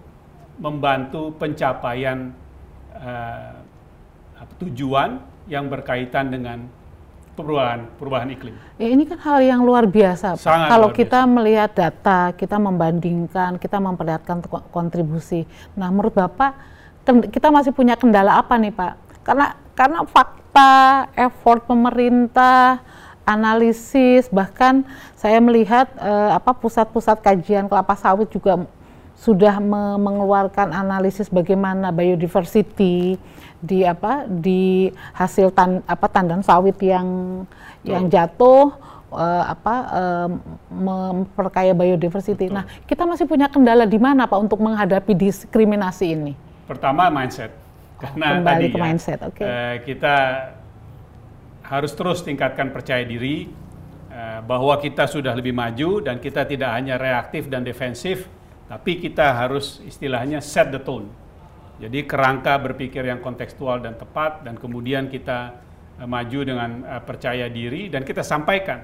membantu 0.57 1.29
pencapaian 1.37 2.33
uh, 2.97 3.53
tujuan 4.57 5.21
yang 5.45 5.69
berkaitan 5.69 6.33
dengan 6.33 6.65
perubahan 7.37 7.85
perubahan 8.01 8.27
iklim. 8.33 8.57
Ya, 8.81 8.89
ini 8.89 9.05
kan 9.05 9.21
hal 9.21 9.37
yang 9.45 9.61
luar 9.61 9.85
biasa. 9.85 10.33
Sangat 10.41 10.73
Kalau 10.73 10.89
luar 10.89 10.97
kita 10.97 11.19
biasa. 11.21 11.33
melihat 11.37 11.71
data, 11.77 12.19
kita 12.33 12.57
membandingkan, 12.57 13.61
kita 13.61 13.77
memperlihatkan 13.77 14.41
kontribusi. 14.73 15.45
Nah, 15.77 15.93
menurut 15.93 16.17
Bapak 16.17 16.57
kita 17.29 17.53
masih 17.53 17.71
punya 17.71 17.93
kendala 17.95 18.41
apa 18.41 18.57
nih 18.57 18.73
Pak? 18.73 18.93
Karena 19.21 19.53
karena 19.77 20.01
fakta, 20.09 21.07
effort 21.13 21.63
pemerintah, 21.69 22.81
analisis, 23.27 24.31
bahkan 24.33 24.87
saya 25.13 25.37
melihat 25.37 25.91
eh, 25.99 26.31
apa 26.33 26.55
pusat-pusat 26.55 27.21
kajian 27.21 27.69
kelapa 27.69 27.93
sawit 27.93 28.31
juga 28.33 28.65
sudah 29.17 29.57
me 29.57 29.97
mengeluarkan 29.97 30.69
analisis 30.69 31.27
bagaimana 31.27 31.89
biodiversity 31.89 33.17
di 33.57 33.81
apa 33.81 34.29
di 34.29 34.93
hasil 35.17 35.49
tan 35.49 35.81
apa 35.89 36.05
tandan 36.05 36.45
sawit 36.45 36.77
yang 36.77 37.41
Betul. 37.81 37.89
yang 37.89 38.03
jatuh 38.13 38.77
uh, 39.09 39.43
apa 39.49 39.75
uh, 39.89 40.29
memperkaya 40.69 41.73
biodiversity. 41.73 42.47
Betul. 42.51 42.57
Nah, 42.61 42.65
kita 42.85 43.03
masih 43.09 43.25
punya 43.25 43.49
kendala 43.49 43.89
di 43.89 43.97
mana 43.97 44.29
Pak 44.29 44.37
untuk 44.37 44.61
menghadapi 44.61 45.17
diskriminasi 45.17 46.05
ini? 46.13 46.33
Pertama 46.69 47.09
mindset, 47.09 47.49
karena 47.97 48.37
Kembali 48.37 48.45
tadi 48.45 48.65
ke 48.69 48.77
ya, 48.77 48.83
mindset. 48.83 49.19
Okay. 49.33 49.45
Uh, 49.47 49.75
kita 49.81 50.15
harus 51.67 51.91
terus 51.97 52.23
tingkatkan 52.23 52.71
percaya 52.71 53.03
diri 53.03 53.49
uh, 54.13 54.39
bahwa 54.45 54.77
kita 54.79 55.09
sudah 55.09 55.33
lebih 55.35 55.51
maju 55.51 55.99
dan 56.05 56.21
kita 56.21 56.45
tidak 56.45 56.69
hanya 56.75 56.95
reaktif 56.95 57.49
dan 57.49 57.65
defensif, 57.65 58.29
tapi 58.67 58.99
kita 58.99 59.31
harus 59.31 59.79
istilahnya 59.87 60.43
set 60.43 60.75
the 60.75 60.79
tone. 60.83 61.07
Jadi 61.79 62.03
kerangka 62.03 62.59
berpikir 62.59 63.07
yang 63.07 63.23
kontekstual 63.23 63.79
dan 63.79 63.95
tepat 63.95 64.43
dan 64.43 64.59
kemudian 64.59 65.07
kita 65.07 65.55
uh, 66.03 66.07
maju 66.09 66.39
dengan 66.43 66.83
uh, 66.83 67.01
percaya 67.01 67.47
diri 67.47 67.87
dan 67.87 68.03
kita 68.03 68.21
sampaikan. 68.27 68.83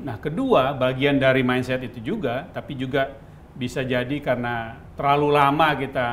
Nah, 0.00 0.16
kedua 0.16 0.72
bagian 0.72 1.20
dari 1.20 1.44
mindset 1.44 1.84
itu 1.84 2.00
juga, 2.00 2.48
tapi 2.48 2.72
juga 2.80 3.12
bisa 3.52 3.84
jadi 3.84 4.16
karena 4.24 4.80
terlalu 4.96 5.28
lama 5.36 5.68
kita 5.76 6.06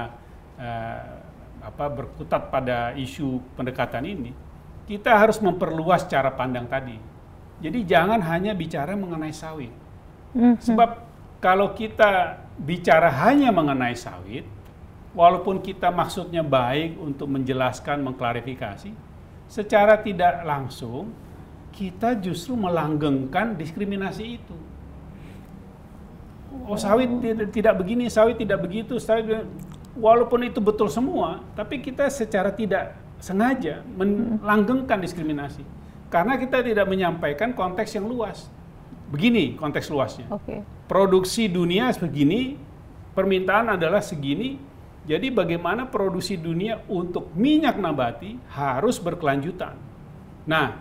uh, 0.59 1.01
apa 1.63 1.85
berkutat 1.87 2.51
pada 2.51 2.91
isu 2.99 3.39
pendekatan 3.55 4.03
ini, 4.03 4.31
kita 4.83 5.15
harus 5.15 5.39
memperluas 5.39 6.03
cara 6.11 6.33
pandang 6.35 6.67
tadi. 6.67 6.99
Jadi 7.63 7.87
jangan 7.87 8.19
hanya 8.25 8.51
bicara 8.51 8.99
mengenai 8.99 9.31
sawit. 9.31 9.71
Mm 10.35 10.39
-hmm. 10.41 10.53
Sebab 10.59 10.89
kalau 11.39 11.71
kita 11.71 12.41
bicara 12.57 13.13
hanya 13.25 13.53
mengenai 13.53 13.93
sawit, 13.93 14.45
walaupun 15.13 15.61
kita 15.61 15.93
maksudnya 15.93 16.41
baik 16.41 16.97
untuk 16.97 17.29
menjelaskan, 17.29 18.01
mengklarifikasi, 18.05 18.93
secara 19.49 19.97
tidak 20.01 20.45
langsung 20.45 21.13
kita 21.73 22.17
justru 22.17 22.57
melanggengkan 22.57 23.53
diskriminasi 23.53 24.41
itu. 24.41 24.57
Oh 26.65 26.79
sawit 26.79 27.09
tidak, 27.21 27.53
tidak 27.53 27.73
begini, 27.77 28.09
sawit 28.09 28.41
tidak 28.41 28.59
begitu, 28.65 28.97
sawit 28.97 29.45
walaupun 29.93 30.49
itu 30.49 30.57
betul 30.57 30.89
semua, 30.89 31.45
tapi 31.53 31.77
kita 31.81 32.09
secara 32.09 32.49
tidak 32.49 32.97
sengaja 33.21 33.85
melanggengkan 33.93 34.97
diskriminasi. 35.01 35.61
Karena 36.07 36.39
kita 36.39 36.63
tidak 36.63 36.87
menyampaikan 36.87 37.51
konteks 37.51 37.93
yang 37.99 38.07
luas. 38.07 38.47
Begini 39.07 39.55
konteks 39.55 39.87
luasnya. 39.87 40.27
Okay. 40.27 40.63
Produksi 40.87 41.47
dunia 41.47 41.91
begini, 41.95 42.59
permintaan 43.15 43.79
adalah 43.79 44.03
segini. 44.03 44.59
Jadi 45.07 45.31
bagaimana 45.31 45.87
produksi 45.87 46.35
dunia 46.35 46.83
untuk 46.91 47.31
minyak 47.31 47.79
nabati 47.79 48.35
harus 48.51 48.99
berkelanjutan. 48.99 49.79
Nah, 50.43 50.75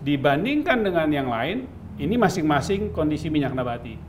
dibandingkan 0.00 0.80
dengan 0.80 1.08
yang 1.12 1.28
lain, 1.28 1.68
ini 2.00 2.16
masing-masing 2.16 2.96
kondisi 2.96 3.28
minyak 3.28 3.52
nabati. 3.52 4.00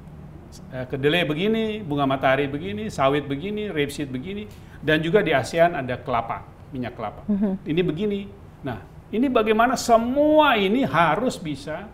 Eh, 0.71 0.85
kedelai 0.87 1.27
begini, 1.27 1.83
bunga 1.83 2.07
matahari 2.07 2.47
begini, 2.47 2.87
sawit 2.87 3.27
begini, 3.27 3.67
rapeseed 3.67 4.07
begini, 4.07 4.47
dan 4.79 5.03
juga 5.03 5.19
di 5.19 5.35
ASEAN 5.35 5.75
ada 5.75 5.99
kelapa, 5.99 6.47
minyak 6.71 6.95
kelapa. 6.95 7.27
Mm 7.27 7.35
-hmm. 7.35 7.53
Ini 7.67 7.81
begini. 7.83 8.19
Nah, 8.63 8.79
ini 9.11 9.27
bagaimana 9.27 9.75
semua 9.75 10.55
ini 10.55 10.87
harus 10.87 11.35
bisa 11.35 11.91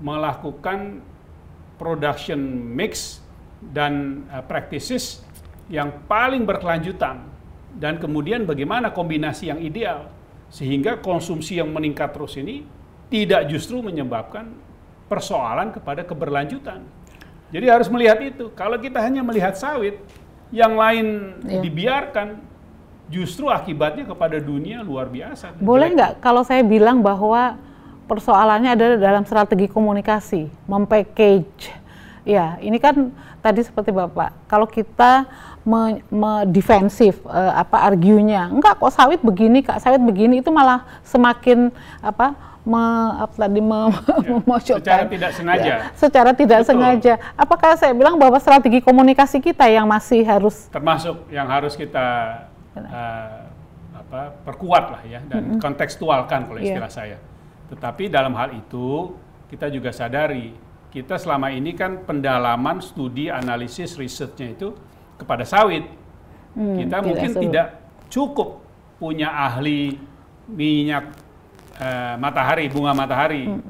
melakukan 0.00 1.00
production 1.80 2.38
mix 2.72 3.20
dan 3.60 4.24
uh, 4.32 4.44
practices 4.44 5.24
yang 5.66 6.04
paling 6.06 6.46
berkelanjutan 6.46 7.24
dan 7.76 8.00
kemudian 8.00 8.48
bagaimana 8.48 8.92
kombinasi 8.92 9.52
yang 9.52 9.60
ideal 9.60 10.08
sehingga 10.48 11.00
konsumsi 11.02 11.58
yang 11.58 11.68
meningkat 11.74 12.14
terus 12.14 12.38
ini 12.38 12.64
tidak 13.12 13.50
justru 13.50 13.82
menyebabkan 13.82 14.50
persoalan 15.06 15.70
kepada 15.70 16.02
keberlanjutan. 16.02 16.82
Jadi 17.54 17.66
harus 17.70 17.86
melihat 17.86 18.18
itu. 18.18 18.50
Kalau 18.58 18.74
kita 18.78 18.98
hanya 18.98 19.22
melihat 19.22 19.54
sawit, 19.54 20.02
yang 20.50 20.74
lain 20.74 21.38
ya. 21.46 21.62
dibiarkan, 21.62 22.42
justru 23.06 23.46
akibatnya 23.46 24.02
kepada 24.06 24.42
dunia 24.42 24.82
luar 24.82 25.06
biasa. 25.06 25.54
Boleh 25.62 25.94
nggak 25.94 26.18
kalau 26.18 26.42
saya 26.42 26.66
bilang 26.66 27.02
bahwa 27.02 27.58
persoalannya 28.06 28.70
ada 28.72 28.86
dalam 28.96 29.26
strategi 29.26 29.66
komunikasi, 29.66 30.48
mempackage 30.70 31.86
Ya, 32.26 32.58
ini 32.58 32.82
kan 32.82 33.14
tadi 33.38 33.62
seperti 33.62 33.94
Bapak, 33.94 34.34
kalau 34.50 34.66
kita 34.66 35.30
me, 35.62 36.02
me 36.10 36.42
defensif 36.50 37.22
uh, 37.22 37.54
apa 37.54 37.86
argunya, 37.86 38.50
enggak 38.50 38.82
kok 38.82 38.90
sawit 38.90 39.22
begini, 39.22 39.62
Kak, 39.62 39.78
sawit 39.78 40.02
begini 40.02 40.42
itu 40.42 40.50
malah 40.50 40.82
semakin 41.06 41.70
apa 42.02 42.34
me, 42.66 42.82
apa 43.22 43.30
tadi 43.30 43.62
me, 43.62 43.94
ya, 44.26 44.58
secara 44.82 45.06
tidak 45.06 45.30
sengaja. 45.38 45.70
Ya, 45.70 45.76
secara 45.94 46.30
tidak 46.34 46.60
Betul. 46.66 46.70
sengaja. 46.74 47.14
Apakah 47.38 47.78
saya 47.78 47.94
bilang 47.94 48.18
bahwa 48.18 48.42
strategi 48.42 48.82
komunikasi 48.82 49.38
kita 49.38 49.70
yang 49.70 49.86
masih 49.86 50.26
harus 50.26 50.66
termasuk 50.74 51.30
yang 51.30 51.46
harus 51.46 51.78
kita 51.78 52.42
uh, 52.74 53.46
apa 53.94 54.34
perkuat 54.42 54.98
lah 54.98 55.02
ya 55.06 55.22
dan 55.30 55.46
mm 55.46 55.50
-hmm. 55.54 55.60
kontekstualkan 55.62 56.50
kalau 56.50 56.58
iya. 56.58 56.74
istilah 56.74 56.90
yeah. 56.90 56.98
saya. 57.14 57.18
Tetapi 57.72 58.08
dalam 58.10 58.34
hal 58.38 58.54
itu 58.54 59.14
kita 59.50 59.70
juga 59.70 59.90
sadari 59.94 60.66
kita 60.96 61.20
selama 61.20 61.52
ini 61.52 61.76
kan 61.76 62.08
pendalaman 62.08 62.80
studi 62.80 63.28
analisis 63.28 64.00
risetnya 64.00 64.56
itu 64.56 64.72
kepada 65.20 65.44
sawit. 65.44 65.84
Hmm, 66.56 66.72
kita 66.80 66.96
tidak 66.96 67.04
mungkin 67.04 67.30
tidak 67.36 67.66
cukup 68.08 68.64
punya 68.96 69.28
ahli 69.28 70.00
minyak 70.48 71.12
uh, 71.76 72.16
matahari, 72.16 72.72
bunga 72.72 72.96
matahari, 72.96 73.44
hmm. 73.44 73.60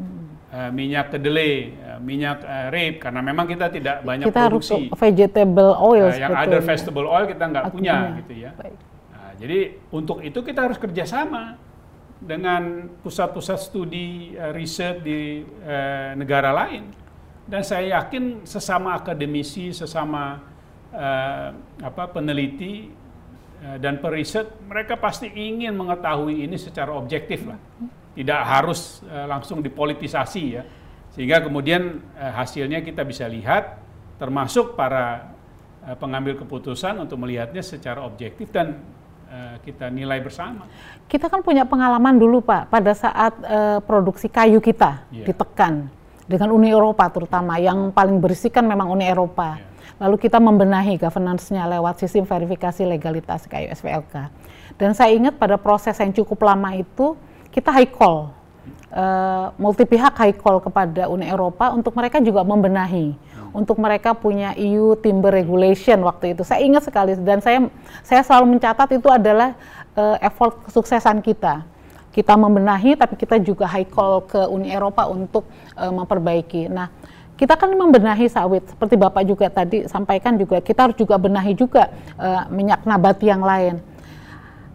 uh, 0.55 0.70
minyak 0.70 1.11
kedelai, 1.11 1.74
uh, 1.82 1.99
minyak 1.99 2.47
uh, 2.47 2.70
rape 2.70 3.03
karena 3.03 3.20
memang 3.26 3.51
kita 3.51 3.74
tidak 3.74 4.07
banyak 4.07 4.30
kita 4.30 4.47
produksi. 4.47 4.86
Harus 4.86 5.01
vegetable 5.03 5.72
oil. 5.82 6.07
Uh, 6.07 6.14
yang 6.14 6.30
ada 6.30 6.59
vegetable 6.62 7.11
oil 7.11 7.26
kita 7.26 7.42
nggak 7.42 7.64
punya, 7.74 8.22
gitu 8.22 8.34
ya. 8.38 8.55
Nah, 9.11 9.34
jadi 9.34 9.74
untuk 9.90 10.22
itu 10.22 10.38
kita 10.47 10.70
harus 10.70 10.78
kerjasama 10.78 11.59
dengan 12.16 12.88
pusat-pusat 13.04 13.58
studi 13.60 14.32
uh, 14.36 14.52
riset 14.52 15.04
di 15.04 15.44
uh, 15.44 16.16
negara 16.16 16.52
lain 16.52 17.06
dan 17.46 17.62
saya 17.62 18.02
yakin 18.02 18.42
sesama 18.42 18.98
akademisi, 18.98 19.70
sesama 19.70 20.42
uh, 20.90 21.48
apa 21.78 22.04
peneliti 22.10 22.90
uh, 23.62 23.78
dan 23.78 24.02
periset 24.02 24.50
mereka 24.66 24.98
pasti 24.98 25.30
ingin 25.30 25.70
mengetahui 25.78 26.42
ini 26.42 26.58
secara 26.58 26.90
objektif 26.90 27.46
lah. 27.46 27.58
Tidak 28.18 28.40
harus 28.42 29.06
uh, 29.06 29.30
langsung 29.30 29.62
dipolitisasi 29.62 30.42
ya. 30.58 30.66
Sehingga 31.14 31.38
kemudian 31.46 32.02
uh, 32.18 32.34
hasilnya 32.34 32.82
kita 32.82 33.06
bisa 33.06 33.30
lihat 33.30 33.78
termasuk 34.18 34.74
para 34.74 35.30
uh, 35.86 35.94
pengambil 35.94 36.34
keputusan 36.42 36.98
untuk 36.98 37.22
melihatnya 37.22 37.62
secara 37.62 38.02
objektif 38.02 38.50
dan 38.50 38.82
kita 39.66 39.90
nilai 39.90 40.22
bersama. 40.22 40.70
Kita 41.10 41.26
kan 41.26 41.42
punya 41.42 41.66
pengalaman 41.66 42.14
dulu 42.18 42.42
Pak 42.42 42.70
pada 42.70 42.92
saat 42.94 43.34
uh, 43.42 43.78
produksi 43.82 44.30
kayu 44.30 44.62
kita 44.62 45.02
yeah. 45.10 45.26
ditekan 45.26 45.90
dengan 46.26 46.54
Uni 46.54 46.70
Eropa 46.70 47.06
terutama 47.10 47.58
yang 47.58 47.90
paling 47.90 48.18
bersih 48.22 48.50
kan 48.50 48.62
memang 48.62 48.90
Uni 48.90 49.06
Eropa. 49.06 49.58
Yeah. 49.58 49.74
Lalu 49.96 50.28
kita 50.28 50.36
membenahi 50.36 51.00
governance-nya 51.00 51.64
lewat 51.72 52.04
sistem 52.04 52.28
verifikasi 52.28 52.84
legalitas 52.84 53.48
kayak 53.48 53.80
SVLK. 53.80 54.14
Dan 54.76 54.92
saya 54.92 55.16
ingat 55.16 55.40
pada 55.40 55.56
proses 55.56 55.96
yang 55.96 56.12
cukup 56.12 56.44
lama 56.44 56.76
itu 56.76 57.16
kita 57.48 57.72
high 57.72 57.88
call, 57.88 58.36
uh, 58.92 59.52
multi 59.60 59.84
pihak 59.84 60.14
high 60.16 60.36
call 60.36 60.62
kepada 60.62 61.08
Uni 61.10 61.26
Eropa 61.26 61.72
untuk 61.74 61.94
mereka 61.94 62.22
juga 62.22 62.46
membenahi, 62.46 63.14
hmm. 63.14 63.50
untuk 63.56 63.76
mereka 63.80 64.14
punya 64.14 64.52
EU 64.54 64.94
timber 64.98 65.34
regulation 65.34 66.00
waktu 66.04 66.36
itu. 66.36 66.42
Saya 66.42 66.62
ingat 66.62 66.86
sekali 66.86 67.18
dan 67.20 67.42
saya 67.42 67.66
saya 68.02 68.22
selalu 68.22 68.58
mencatat 68.58 68.88
itu 68.94 69.08
adalah 69.10 69.54
uh, 69.96 70.16
effort 70.22 70.62
kesuksesan 70.68 71.22
kita 71.22 71.66
kita 72.16 72.32
membenahi 72.32 72.96
tapi 72.96 73.12
kita 73.12 73.36
juga 73.36 73.68
high 73.68 73.84
call 73.84 74.24
ke 74.24 74.40
Uni 74.48 74.72
Eropa 74.72 75.04
untuk 75.04 75.44
uh, 75.76 75.92
memperbaiki. 75.92 76.64
Nah, 76.72 76.88
kita 77.36 77.52
kan 77.60 77.68
membenahi 77.68 78.32
sawit 78.32 78.64
seperti 78.64 78.96
Bapak 78.96 79.28
juga 79.28 79.52
tadi 79.52 79.84
sampaikan 79.84 80.40
juga 80.40 80.64
kita 80.64 80.88
harus 80.88 80.96
juga 80.96 81.20
benahi 81.20 81.52
juga 81.52 81.92
uh, 82.16 82.48
minyak 82.48 82.88
nabati 82.88 83.28
yang 83.28 83.44
lain. 83.44 83.76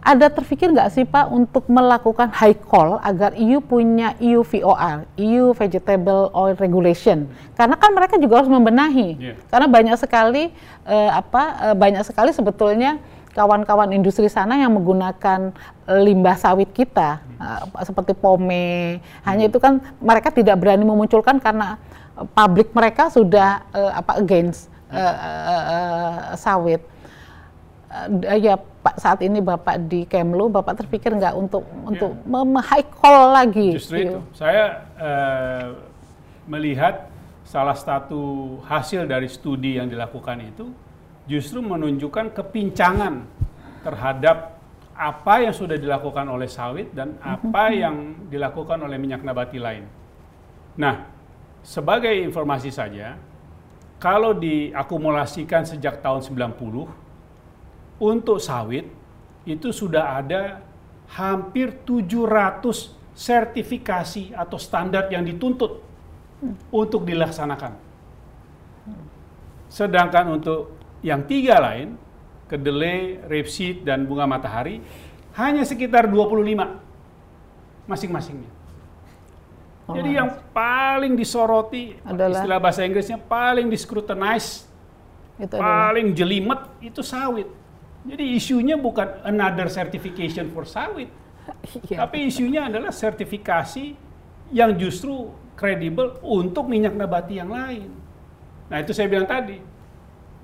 Ada 0.02 0.34
terpikir 0.34 0.74
nggak 0.74 0.90
sih 0.98 1.06
Pak 1.06 1.30
untuk 1.30 1.70
melakukan 1.70 2.34
high 2.34 2.58
call 2.58 2.98
agar 3.06 3.38
EU 3.38 3.62
punya 3.62 4.18
EU 4.18 4.42
VOR, 4.42 5.06
EU 5.14 5.54
Vegetable 5.54 6.34
Oil 6.34 6.58
Regulation? 6.58 7.30
Karena 7.54 7.78
kan 7.78 7.94
mereka 7.94 8.18
juga 8.18 8.42
harus 8.42 8.50
membenahi. 8.50 9.10
Yeah. 9.22 9.38
Karena 9.54 9.70
banyak 9.70 9.96
sekali 10.02 10.50
uh, 10.90 11.12
apa 11.14 11.44
uh, 11.70 11.76
banyak 11.78 12.02
sekali 12.02 12.34
sebetulnya 12.34 12.98
kawan-kawan 13.38 13.94
industri 13.94 14.28
sana 14.28 14.60
yang 14.60 14.74
menggunakan 14.76 15.56
limbah 15.88 16.36
sawit 16.36 16.74
kita 16.74 17.24
uh, 17.40 17.64
seperti 17.86 18.12
pome 18.12 19.00
hanya 19.24 19.48
itu 19.48 19.56
kan 19.62 19.80
mereka 20.04 20.34
tidak 20.36 20.60
berani 20.60 20.84
memunculkan 20.84 21.40
karena 21.40 21.80
pabrik 22.36 22.76
mereka 22.76 23.08
sudah 23.08 23.64
uh, 23.72 23.92
apa 23.96 24.20
against 24.20 24.68
uh, 24.92 25.00
uh, 25.00 25.64
uh, 25.64 26.16
sawit 26.36 26.84
uh, 27.92 28.40
ya 28.40 28.56
Pak 28.58 28.96
saat 28.98 29.20
ini 29.22 29.44
Bapak 29.44 29.78
di 29.86 30.08
Kemlu 30.08 30.48
Bapak 30.50 30.80
terpikir 30.80 31.14
nggak 31.14 31.36
untuk 31.36 31.68
ya. 31.68 31.92
untuk 31.92 32.12
high 32.64 32.88
call 32.88 33.36
lagi 33.36 33.76
justru 33.76 33.96
gitu. 34.02 34.18
itu 34.18 34.20
saya 34.34 34.88
uh, 34.98 35.66
melihat 36.48 37.12
salah 37.46 37.76
satu 37.76 38.58
hasil 38.66 39.06
dari 39.06 39.28
studi 39.28 39.76
yang 39.76 39.92
dilakukan 39.92 40.40
itu 40.40 40.72
justru 41.28 41.60
menunjukkan 41.60 42.34
kepincangan 42.34 43.28
terhadap 43.84 44.58
apa 44.96 45.42
yang 45.42 45.54
sudah 45.56 45.76
dilakukan 45.76 46.30
oleh 46.30 46.46
sawit 46.46 46.94
dan 46.94 47.18
apa 47.22 47.74
yang 47.74 48.28
dilakukan 48.30 48.78
oleh 48.86 49.02
minyak 49.02 49.26
nabati 49.26 49.58
lain. 49.58 49.90
Nah, 50.78 51.10
sebagai 51.66 52.14
informasi 52.14 52.70
saja, 52.70 53.18
kalau 53.98 54.38
diakumulasikan 54.38 55.66
sejak 55.66 56.06
tahun 56.06 56.22
90 56.22 57.01
untuk 58.02 58.42
sawit 58.42 58.90
itu 59.46 59.70
sudah 59.70 60.18
ada 60.18 60.66
hampir 61.14 61.86
700 61.86 62.98
sertifikasi 63.14 64.34
atau 64.34 64.58
standar 64.58 65.06
yang 65.14 65.22
dituntut 65.22 65.78
untuk 66.74 67.06
dilaksanakan. 67.06 67.78
Sedangkan 69.70 70.42
untuk 70.42 70.74
yang 71.06 71.22
tiga 71.30 71.62
lain, 71.62 71.96
kedelai, 72.50 73.22
rapeseed, 73.30 73.86
dan 73.86 74.10
bunga 74.10 74.26
matahari, 74.26 74.82
hanya 75.38 75.62
sekitar 75.62 76.10
25 76.10 77.88
masing-masingnya. 77.88 78.52
Oh, 79.88 79.96
Jadi 79.96 80.18
yang 80.18 80.30
paling 80.52 81.14
disoroti, 81.16 81.96
adalah, 82.04 82.42
istilah 82.42 82.60
bahasa 82.60 82.82
Inggrisnya 82.84 83.18
paling 83.20 83.68
discrutinize, 83.72 84.68
itu 85.40 85.56
paling 85.58 86.12
adalah. 86.12 86.18
jelimet 86.18 86.62
itu 86.84 87.02
sawit. 87.02 87.61
Jadi 88.02 88.34
isunya 88.34 88.76
bukan 88.78 89.22
another 89.22 89.70
certification 89.70 90.50
for 90.50 90.66
sawit, 90.66 91.10
iya. 91.90 92.02
tapi 92.02 92.26
isunya 92.34 92.66
adalah 92.66 92.90
sertifikasi 92.90 93.94
yang 94.50 94.74
justru 94.74 95.30
kredibel 95.54 96.18
untuk 96.26 96.66
minyak 96.66 96.98
nabati 96.98 97.38
yang 97.38 97.54
lain. 97.54 97.94
Nah 98.74 98.78
itu 98.82 98.90
saya 98.90 99.06
bilang 99.06 99.30
tadi, 99.30 99.62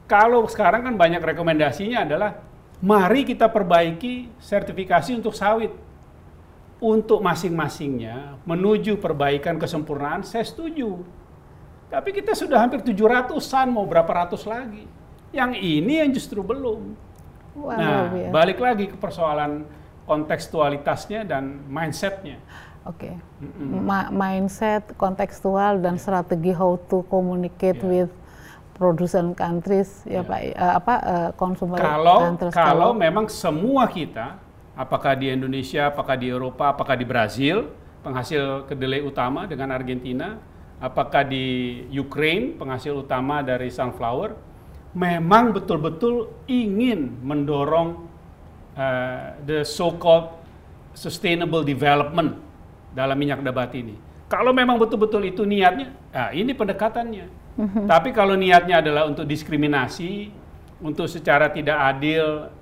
kalau 0.05 0.45
sekarang 0.45 0.85
kan 0.85 0.93
banyak 0.93 1.19
rekomendasinya 1.19 2.05
adalah 2.05 2.31
mari 2.79 3.25
kita 3.25 3.49
perbaiki 3.49 4.29
sertifikasi 4.37 5.17
untuk 5.17 5.33
sawit. 5.33 5.73
Untuk 6.77 7.25
masing-masingnya 7.25 8.37
menuju 8.45 9.01
perbaikan 9.01 9.57
kesempurnaan 9.57 10.21
saya 10.21 10.45
setuju. 10.45 11.01
Tapi 11.89 12.13
kita 12.13 12.37
sudah 12.37 12.61
hampir 12.61 12.85
700-an 12.85 13.73
mau 13.73 13.89
berapa 13.89 14.05
ratus 14.05 14.45
lagi. 14.45 14.85
Yang 15.33 15.57
ini 15.57 16.05
yang 16.05 16.13
justru 16.13 16.45
belum. 16.45 17.06
Wow, 17.57 17.73
nah, 17.73 18.13
ya. 18.13 18.29
balik 18.29 18.61
lagi 18.61 18.85
ke 18.93 18.97
persoalan 19.01 19.65
kontekstualitasnya 20.05 21.25
dan 21.25 21.65
mindsetnya. 21.65 22.37
Oke, 22.87 23.11
okay. 23.11 23.13
mm 23.43 23.51
-mm. 23.51 23.81
Ma 23.83 23.99
mindset, 24.13 24.95
kontekstual 24.95 25.81
dan 25.83 25.97
yeah. 25.97 26.03
strategi 26.05 26.53
how 26.55 26.79
to 26.87 27.03
communicate 27.11 27.81
yeah. 27.83 27.89
with 28.07 28.11
produsen 28.77 29.33
countries 29.33 30.05
ya, 30.05 30.21
ya. 30.21 30.29
Pak 30.29 30.41
uh, 30.53 30.73
apa 30.77 30.95
uh, 31.01 31.29
consumer 31.33 31.81
kalau 31.81 32.17
countries 32.29 32.53
kalau 32.53 32.89
memang 32.93 33.25
semua 33.25 33.89
kita 33.89 34.37
apakah 34.77 35.17
di 35.17 35.33
Indonesia 35.33 35.89
apakah 35.89 36.13
di 36.13 36.29
Eropa 36.29 36.77
apakah 36.77 36.93
di 36.93 37.03
Brazil 37.03 37.73
penghasil 38.05 38.69
kedelai 38.69 39.01
utama 39.01 39.49
dengan 39.49 39.73
Argentina 39.73 40.37
apakah 40.77 41.25
di 41.25 41.81
Ukraine 41.89 42.53
penghasil 42.53 42.93
utama 42.93 43.41
dari 43.41 43.73
sunflower 43.73 44.37
memang 44.97 45.53
betul-betul 45.53 46.33
ingin 46.49 47.21
mendorong 47.21 48.09
uh, 48.73 49.37
the 49.45 49.61
so-called 49.61 50.33
sustainable 50.97 51.61
development 51.61 52.41
dalam 52.97 53.13
minyak 53.13 53.45
nabati 53.45 53.85
ini 53.85 53.95
kalau 54.25 54.49
memang 54.49 54.81
betul-betul 54.81 55.21
itu 55.21 55.45
niatnya 55.45 55.93
nah 56.09 56.33
ini 56.33 56.57
pendekatannya 56.57 57.45
hmm 57.57 57.89
Tapi 57.89 58.13
kalau 58.13 58.37
niatnya 58.37 58.85
adalah 58.85 59.09
untuk 59.09 59.25
diskriminasi, 59.25 60.29
untuk 60.77 61.09
secara 61.09 61.49
tidak 61.49 61.73
adil 61.73 62.53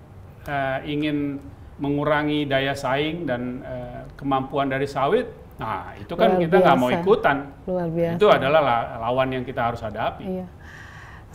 uh, 0.47 0.79
ingin 0.87 1.43
mengurangi 1.75 2.47
daya 2.47 2.71
saing 2.71 3.27
dan 3.27 3.59
uh, 3.59 4.07
kemampuan 4.15 4.71
dari 4.71 4.87
sawit, 4.87 5.27
Nah, 5.55 5.95
itu 5.95 6.11
kan 6.19 6.35
Luar 6.35 6.41
kita 6.43 6.55
nggak 6.59 6.77
mau 6.83 6.91
ikutan. 6.91 7.37
Luar 7.63 7.87
biasa. 7.87 8.19
Itu 8.19 8.27
adalah 8.27 8.59
lawan 8.99 9.39
yang 9.39 9.47
kita 9.47 9.71
harus 9.71 9.79
hadapi. 9.79 10.27
Iya. 10.27 10.45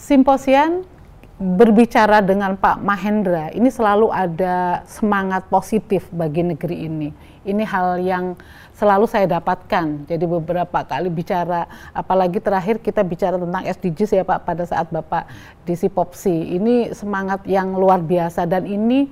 Simposian 0.00 0.88
berbicara 1.36 2.24
dengan 2.24 2.56
Pak 2.56 2.80
Mahendra, 2.80 3.52
ini 3.52 3.68
selalu 3.68 4.08
ada 4.08 4.80
semangat 4.88 5.44
positif 5.52 6.08
bagi 6.08 6.40
negeri 6.40 6.88
ini. 6.88 7.08
Ini 7.44 7.60
hal 7.68 8.00
yang 8.00 8.32
selalu 8.72 9.04
saya 9.04 9.28
dapatkan. 9.28 10.08
Jadi 10.08 10.24
beberapa 10.24 10.84
kali 10.88 11.12
bicara, 11.12 11.68
apalagi 11.92 12.40
terakhir 12.40 12.80
kita 12.80 13.04
bicara 13.04 13.36
tentang 13.36 13.60
SDGs 13.60 14.20
ya 14.20 14.24
Pak 14.24 14.40
pada 14.48 14.64
saat 14.64 14.88
Bapak 14.88 15.28
di 15.68 15.76
Sipopsi. 15.76 16.56
Ini 16.56 16.96
semangat 16.96 17.44
yang 17.44 17.76
luar 17.76 18.00
biasa 18.00 18.48
dan 18.48 18.64
ini 18.64 19.04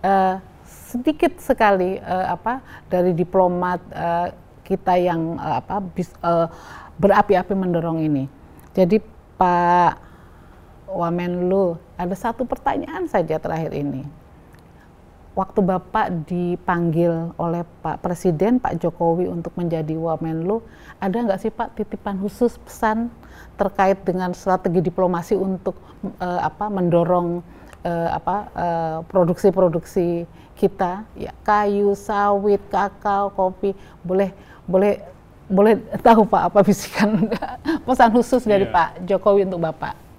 uh, 0.00 0.40
sedikit 0.64 1.36
sekali 1.36 2.00
uh, 2.00 2.32
apa 2.32 2.64
dari 2.88 3.12
diplomat 3.12 3.80
uh, 3.92 4.32
kita 4.64 4.96
yang 4.96 5.36
uh, 5.36 5.60
apa 5.60 5.84
uh, 6.24 6.48
berapi-api 6.96 7.52
mendorong 7.52 8.00
ini. 8.00 8.24
Jadi 8.72 9.00
Pak 9.36 10.09
Wamenlu, 10.90 11.78
ada 11.94 12.14
satu 12.18 12.42
pertanyaan 12.42 13.06
saja 13.06 13.38
terakhir 13.38 13.70
ini. 13.70 14.02
Waktu 15.38 15.62
Bapak 15.62 16.26
dipanggil 16.26 17.30
oleh 17.38 17.62
Pak 17.86 18.02
Presiden, 18.02 18.58
Pak 18.58 18.82
Jokowi 18.82 19.30
untuk 19.30 19.54
menjadi 19.54 19.94
Wamenlu, 19.94 20.58
ada 20.98 21.14
nggak 21.14 21.40
sih 21.40 21.54
Pak 21.54 21.78
titipan 21.78 22.18
khusus 22.18 22.58
pesan 22.58 23.08
terkait 23.54 24.02
dengan 24.02 24.34
strategi 24.34 24.82
diplomasi 24.82 25.38
untuk 25.38 25.78
uh, 26.18 26.40
apa 26.42 26.66
mendorong 26.66 27.46
uh, 27.86 28.08
apa 28.10 28.36
uh, 28.52 28.98
produksi-produksi 29.06 30.26
kita, 30.58 31.06
ya 31.14 31.30
kayu, 31.46 31.94
sawit, 31.94 32.60
kakao, 32.68 33.30
kopi, 33.30 33.72
boleh 34.02 34.34
boleh 34.66 34.98
boleh 35.46 35.78
tahu 36.02 36.26
Pak 36.26 36.42
apa 36.50 36.58
bisikan 36.66 37.30
pesan 37.86 38.10
khusus 38.10 38.42
dari 38.42 38.66
yeah. 38.66 38.74
Pak 38.74 38.88
Jokowi 39.06 39.46
untuk 39.46 39.62
Bapak? 39.62 40.09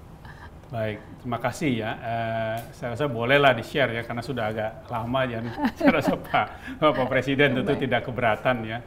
Baik, 0.72 1.03
terima 1.19 1.36
kasih 1.36 1.84
ya. 1.84 1.91
Uh, 1.99 2.57
saya 2.72 2.95
rasa 2.95 3.11
bolehlah 3.11 3.51
di-share 3.51 3.91
ya, 3.91 4.07
karena 4.07 4.24
sudah 4.24 4.55
agak 4.55 4.88
lama 4.88 5.28
ya. 5.28 5.43
saya 5.78 5.99
rasa 5.99 6.15
Pak, 6.15 6.80
Pak 6.80 7.07
Presiden 7.11 7.59
tentu 7.59 7.76
Baik. 7.76 7.84
tidak 7.84 8.01
keberatan 8.07 8.57
ya. 8.63 8.80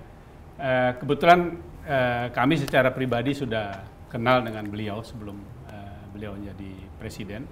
Uh, 0.57 0.97
kebetulan 0.97 1.61
uh, 1.85 2.33
kami 2.33 2.57
secara 2.57 2.89
pribadi 2.89 3.37
sudah 3.37 3.85
kenal 4.09 4.41
dengan 4.41 4.65
beliau 4.65 5.05
sebelum 5.05 5.37
uh, 5.69 6.09
beliau 6.17 6.33
menjadi 6.33 6.73
Presiden. 6.97 7.45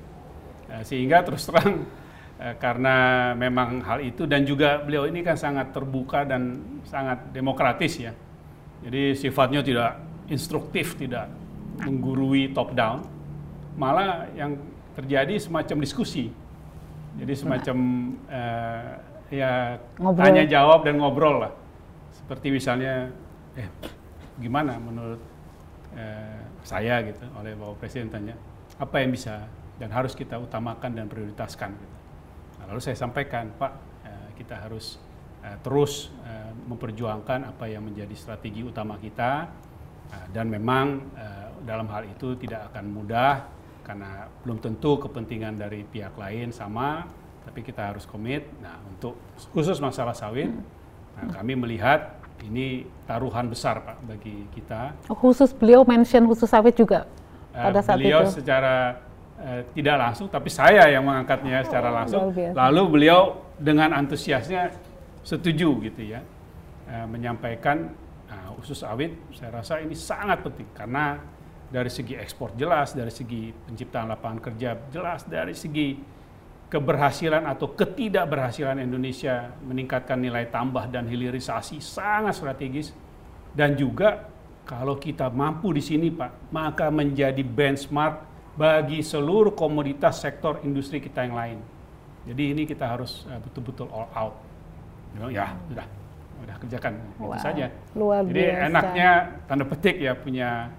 Uh, 0.64 0.80
sehingga 0.80 1.20
terus 1.28 1.44
terang 1.44 1.84
uh, 2.40 2.56
karena 2.56 2.96
memang 3.36 3.84
hal 3.84 4.00
itu 4.00 4.24
dan 4.24 4.48
juga 4.48 4.80
beliau 4.80 5.04
ini 5.12 5.20
kan 5.20 5.36
sangat 5.36 5.76
terbuka 5.76 6.24
dan 6.24 6.80
sangat 6.88 7.36
demokratis 7.36 8.00
ya. 8.00 8.16
Jadi 8.80 9.12
sifatnya 9.12 9.60
tidak 9.60 10.00
instruktif, 10.32 10.96
tidak 10.96 11.28
menggurui 11.84 12.48
top 12.56 12.72
down 12.72 13.21
malah 13.76 14.28
yang 14.36 14.58
terjadi 14.96 15.40
semacam 15.40 15.76
diskusi. 15.80 16.28
Jadi 17.16 17.32
semacam 17.36 17.76
uh, 18.28 18.92
ya 19.28 19.76
ngobrol. 20.00 20.24
tanya 20.24 20.44
jawab 20.48 20.84
dan 20.84 20.96
ngobrol 21.00 21.44
lah. 21.44 21.52
Seperti 22.12 22.52
misalnya, 22.52 23.08
eh 23.56 23.68
gimana 24.40 24.80
menurut 24.80 25.20
uh, 25.96 26.40
saya 26.64 27.04
gitu 27.04 27.24
oleh 27.36 27.52
bapak 27.52 27.84
presiden 27.84 28.08
tanya 28.08 28.36
apa 28.80 28.96
yang 29.04 29.12
bisa 29.12 29.44
dan 29.76 29.92
harus 29.92 30.16
kita 30.16 30.40
utamakan 30.40 30.96
dan 30.96 31.06
prioritaskan. 31.08 31.70
Gitu. 31.76 31.96
Nah, 32.60 32.64
lalu 32.72 32.80
saya 32.80 32.96
sampaikan 32.96 33.52
Pak 33.56 33.72
uh, 34.04 34.28
kita 34.36 34.56
harus 34.56 34.96
uh, 35.44 35.56
terus 35.60 36.12
uh, 36.24 36.52
memperjuangkan 36.68 37.52
apa 37.52 37.68
yang 37.68 37.84
menjadi 37.84 38.14
strategi 38.16 38.64
utama 38.64 38.96
kita 38.96 39.52
uh, 40.12 40.26
dan 40.32 40.48
memang 40.48 41.12
uh, 41.12 41.48
dalam 41.66 41.88
hal 41.92 42.08
itu 42.08 42.40
tidak 42.40 42.72
akan 42.72 42.84
mudah 42.88 43.61
karena 43.92 44.24
belum 44.40 44.56
tentu 44.56 44.96
kepentingan 45.04 45.60
dari 45.60 45.84
pihak 45.84 46.16
lain 46.16 46.48
sama, 46.48 47.04
tapi 47.44 47.60
kita 47.60 47.92
harus 47.92 48.08
komit. 48.08 48.48
Nah, 48.64 48.80
untuk 48.88 49.20
khusus 49.52 49.76
masalah 49.84 50.16
sawit, 50.16 50.48
nah, 51.12 51.28
kami 51.28 51.52
melihat 51.60 52.16
ini 52.40 52.88
taruhan 53.04 53.52
besar 53.52 53.84
Pak 53.84 54.00
bagi 54.08 54.48
kita. 54.56 54.96
Oh, 55.12 55.18
khusus 55.20 55.52
beliau 55.52 55.84
mention 55.84 56.24
khusus 56.24 56.48
sawit 56.48 56.72
juga 56.72 57.04
uh, 57.52 57.68
pada 57.68 57.84
saat 57.84 58.00
beliau 58.00 58.24
itu. 58.24 58.40
secara 58.40 59.04
uh, 59.36 59.60
tidak 59.76 59.96
langsung, 60.08 60.32
tapi 60.32 60.48
saya 60.48 60.88
yang 60.88 61.04
mengangkatnya 61.04 61.60
secara 61.60 61.92
oh, 61.92 61.94
langsung. 62.00 62.22
Lalu 62.32 62.82
beliau 62.88 63.44
dengan 63.60 63.92
antusiasnya 63.92 64.72
setuju 65.20 65.84
gitu 65.84 66.16
ya, 66.16 66.24
uh, 66.88 67.04
menyampaikan 67.12 67.92
uh, 68.32 68.56
khusus 68.56 68.80
sawit. 68.80 69.12
Saya 69.36 69.60
rasa 69.60 69.84
ini 69.84 69.92
sangat 69.92 70.40
penting 70.40 70.72
karena 70.72 71.20
dari 71.72 71.88
segi 71.88 72.14
ekspor 72.20 72.52
jelas, 72.52 72.92
dari 72.92 73.08
segi 73.08 73.48
penciptaan 73.48 74.12
lapangan 74.12 74.40
kerja 74.44 74.76
jelas, 74.92 75.24
dari 75.24 75.56
segi 75.56 75.96
keberhasilan 76.68 77.48
atau 77.48 77.72
ketidakberhasilan 77.72 78.80
Indonesia 78.80 79.56
meningkatkan 79.64 80.20
nilai 80.20 80.52
tambah 80.52 80.88
dan 80.92 81.08
hilirisasi 81.08 81.80
sangat 81.80 82.36
strategis 82.36 82.92
dan 83.56 83.76
juga 83.76 84.28
kalau 84.64 84.96
kita 84.96 85.28
mampu 85.32 85.72
di 85.74 85.82
sini 85.82 86.08
Pak, 86.08 86.52
maka 86.54 86.88
menjadi 86.88 87.40
benchmark 87.42 88.24
bagi 88.56 89.00
seluruh 89.00 89.56
komoditas 89.56 90.22
sektor 90.22 90.60
industri 90.62 91.00
kita 91.00 91.24
yang 91.24 91.36
lain. 91.36 91.58
Jadi 92.28 92.42
ini 92.54 92.62
kita 92.68 92.86
harus 92.86 93.26
eh, 93.26 93.40
betul-betul 93.42 93.90
all 93.90 94.08
out. 94.14 94.34
Ya, 95.28 95.52
sudah, 95.68 95.86
sudah 96.40 96.56
kerjakan 96.56 96.92
wow, 97.20 97.36
itu 97.36 97.38
saja. 97.44 97.66
Luar 97.92 98.24
Jadi 98.24 98.44
enaknya 98.48 99.10
tanda 99.44 99.64
petik 99.68 100.00
ya 100.00 100.16
punya 100.16 100.72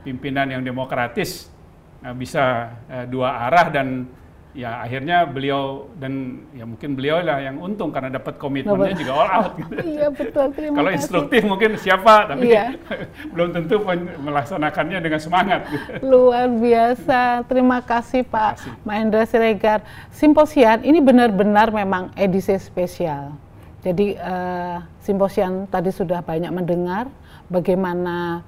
pimpinan 0.00 0.48
yang 0.48 0.62
demokratis 0.64 1.52
eh, 2.00 2.14
bisa 2.16 2.72
eh, 2.88 3.04
dua 3.08 3.48
arah 3.48 3.68
dan 3.68 4.08
ya 4.54 4.86
akhirnya 4.86 5.26
beliau 5.26 5.90
dan 5.98 6.46
ya 6.54 6.62
mungkin 6.62 6.94
beliau 6.94 7.18
lah 7.26 7.42
yang 7.42 7.58
untung 7.58 7.90
karena 7.90 8.06
dapat 8.06 8.38
komitmennya 8.38 8.94
juga 8.94 9.12
all 9.18 9.30
out 9.34 9.52
gitu. 9.58 9.74
Iya 9.98 10.08
betul 10.14 10.46
terima 10.54 10.74
Kalau 10.78 10.90
instruktif 10.94 11.40
mungkin 11.42 11.70
siapa 11.74 12.30
tapi 12.30 12.54
iya. 12.54 12.78
belum 13.34 13.50
tentu 13.50 13.82
melaksanakannya 14.22 14.98
dengan 15.02 15.20
semangat. 15.20 15.66
Gitu. 15.66 16.06
Luar 16.06 16.46
biasa. 16.46 17.42
Terima 17.50 17.82
kasih 17.82 18.22
Pak 18.22 18.62
kasih. 18.62 18.72
Mahendra 18.86 19.26
Siregar. 19.26 19.82
Simposian 20.14 20.86
ini 20.86 21.02
benar-benar 21.02 21.74
memang 21.74 22.14
edisi 22.14 22.54
spesial. 22.62 23.34
Jadi 23.82 24.16
uh, 24.16 24.80
simposian 25.02 25.66
tadi 25.66 25.90
sudah 25.90 26.22
banyak 26.24 26.48
mendengar 26.54 27.10
bagaimana 27.50 28.40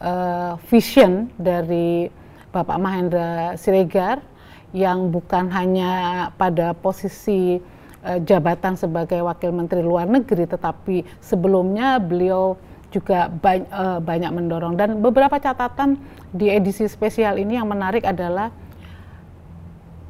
uh, 0.00 0.56
vision 0.70 1.30
dari 1.38 2.08
Bapak 2.54 2.78
Mahendra 2.78 3.58
Siregar 3.58 4.22
yang 4.74 5.10
bukan 5.14 5.50
hanya 5.54 6.28
pada 6.34 6.74
posisi 6.74 7.62
uh, 8.02 8.18
jabatan 8.22 8.74
sebagai 8.74 9.22
Wakil 9.22 9.54
Menteri 9.54 9.82
Luar 9.82 10.06
Negeri, 10.06 10.46
tetapi 10.46 11.06
sebelumnya 11.22 12.02
beliau 12.02 12.58
juga 12.94 13.26
banyak, 13.26 13.70
uh, 13.74 13.98
banyak 13.98 14.30
mendorong. 14.30 14.74
Dan 14.78 15.02
beberapa 15.02 15.38
catatan 15.38 15.98
di 16.30 16.50
edisi 16.50 16.86
spesial 16.86 17.38
ini 17.38 17.58
yang 17.58 17.66
menarik 17.66 18.06
adalah 18.06 18.54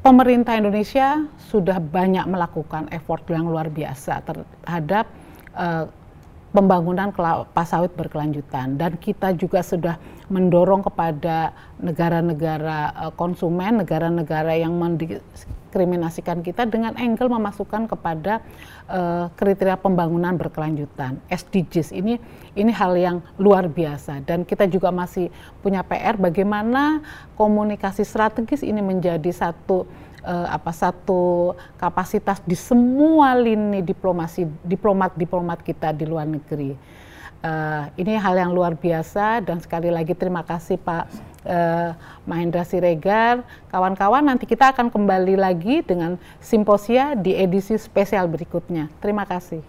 pemerintah 0.05 0.53
Indonesia 0.53 1.25
sudah 1.49 1.81
banyak 1.81 2.29
melakukan 2.29 2.85
effort 2.93 3.25
yang 3.25 3.49
luar 3.49 3.73
biasa 3.73 4.21
terhadap 4.21 5.09
uh, 5.57 5.89
pembangunan 6.55 7.11
kelapa 7.11 7.67
sawit 7.67 7.91
berkelanjutan. 7.99 8.79
Dan 8.79 8.95
kita 8.95 9.35
juga 9.35 9.59
sudah 9.59 9.99
mendorong 10.31 10.87
kepada 10.87 11.51
negara-negara 11.83 12.95
eh, 12.95 13.13
konsumen, 13.19 13.83
negara-negara 13.83 14.55
yang 14.55 14.79
mendiskriminasikan 14.79 16.39
kita 16.39 16.63
dengan 16.63 16.95
angle 16.95 17.27
memasukkan 17.27 17.91
kepada 17.91 18.39
uh, 18.87 19.27
kriteria 19.35 19.75
pembangunan 19.75 20.39
berkelanjutan. 20.39 21.19
SDGs 21.27 21.91
ini 21.91 22.15
ini 22.55 22.71
hal 22.71 22.95
yang 22.95 23.19
luar 23.35 23.67
biasa. 23.67 24.23
Dan 24.23 24.47
kita 24.47 24.71
juga 24.71 24.95
masih 24.95 25.27
punya 25.59 25.83
PR 25.83 26.15
bagaimana 26.15 27.03
komunikasi 27.35 28.07
strategis 28.07 28.63
ini 28.63 28.79
menjadi 28.79 29.27
satu 29.35 29.83
uh, 30.25 30.47
apa 30.49 30.73
satu 30.73 31.53
kapasitas 31.77 32.41
di 32.41 32.57
semua 32.57 33.37
lini 33.37 33.85
diplomasi 33.85 34.49
diplomat-diplomat 34.65 35.61
kita 35.61 35.93
di 35.93 36.03
luar 36.09 36.25
negeri. 36.25 36.73
Uh, 37.45 37.85
ini 37.93 38.17
hal 38.17 38.33
yang 38.33 38.49
luar 38.49 38.73
biasa 38.73 39.45
dan 39.45 39.61
sekali 39.61 39.93
lagi 39.93 40.17
terima 40.17 40.41
kasih 40.41 40.81
Pak 40.81 41.05
uh, 41.45 41.93
Mahendra 42.25 42.65
Siregar. 42.65 43.45
Kawan-kawan 43.69 44.25
nanti 44.25 44.49
kita 44.49 44.73
akan 44.73 44.89
kembali 44.89 45.37
lagi 45.37 45.85
dengan 45.85 46.17
simposia 46.41 47.13
di 47.13 47.37
edisi 47.37 47.77
spesial 47.77 48.25
berikutnya. 48.25 48.89
Terima 48.97 49.29
kasih. 49.29 49.61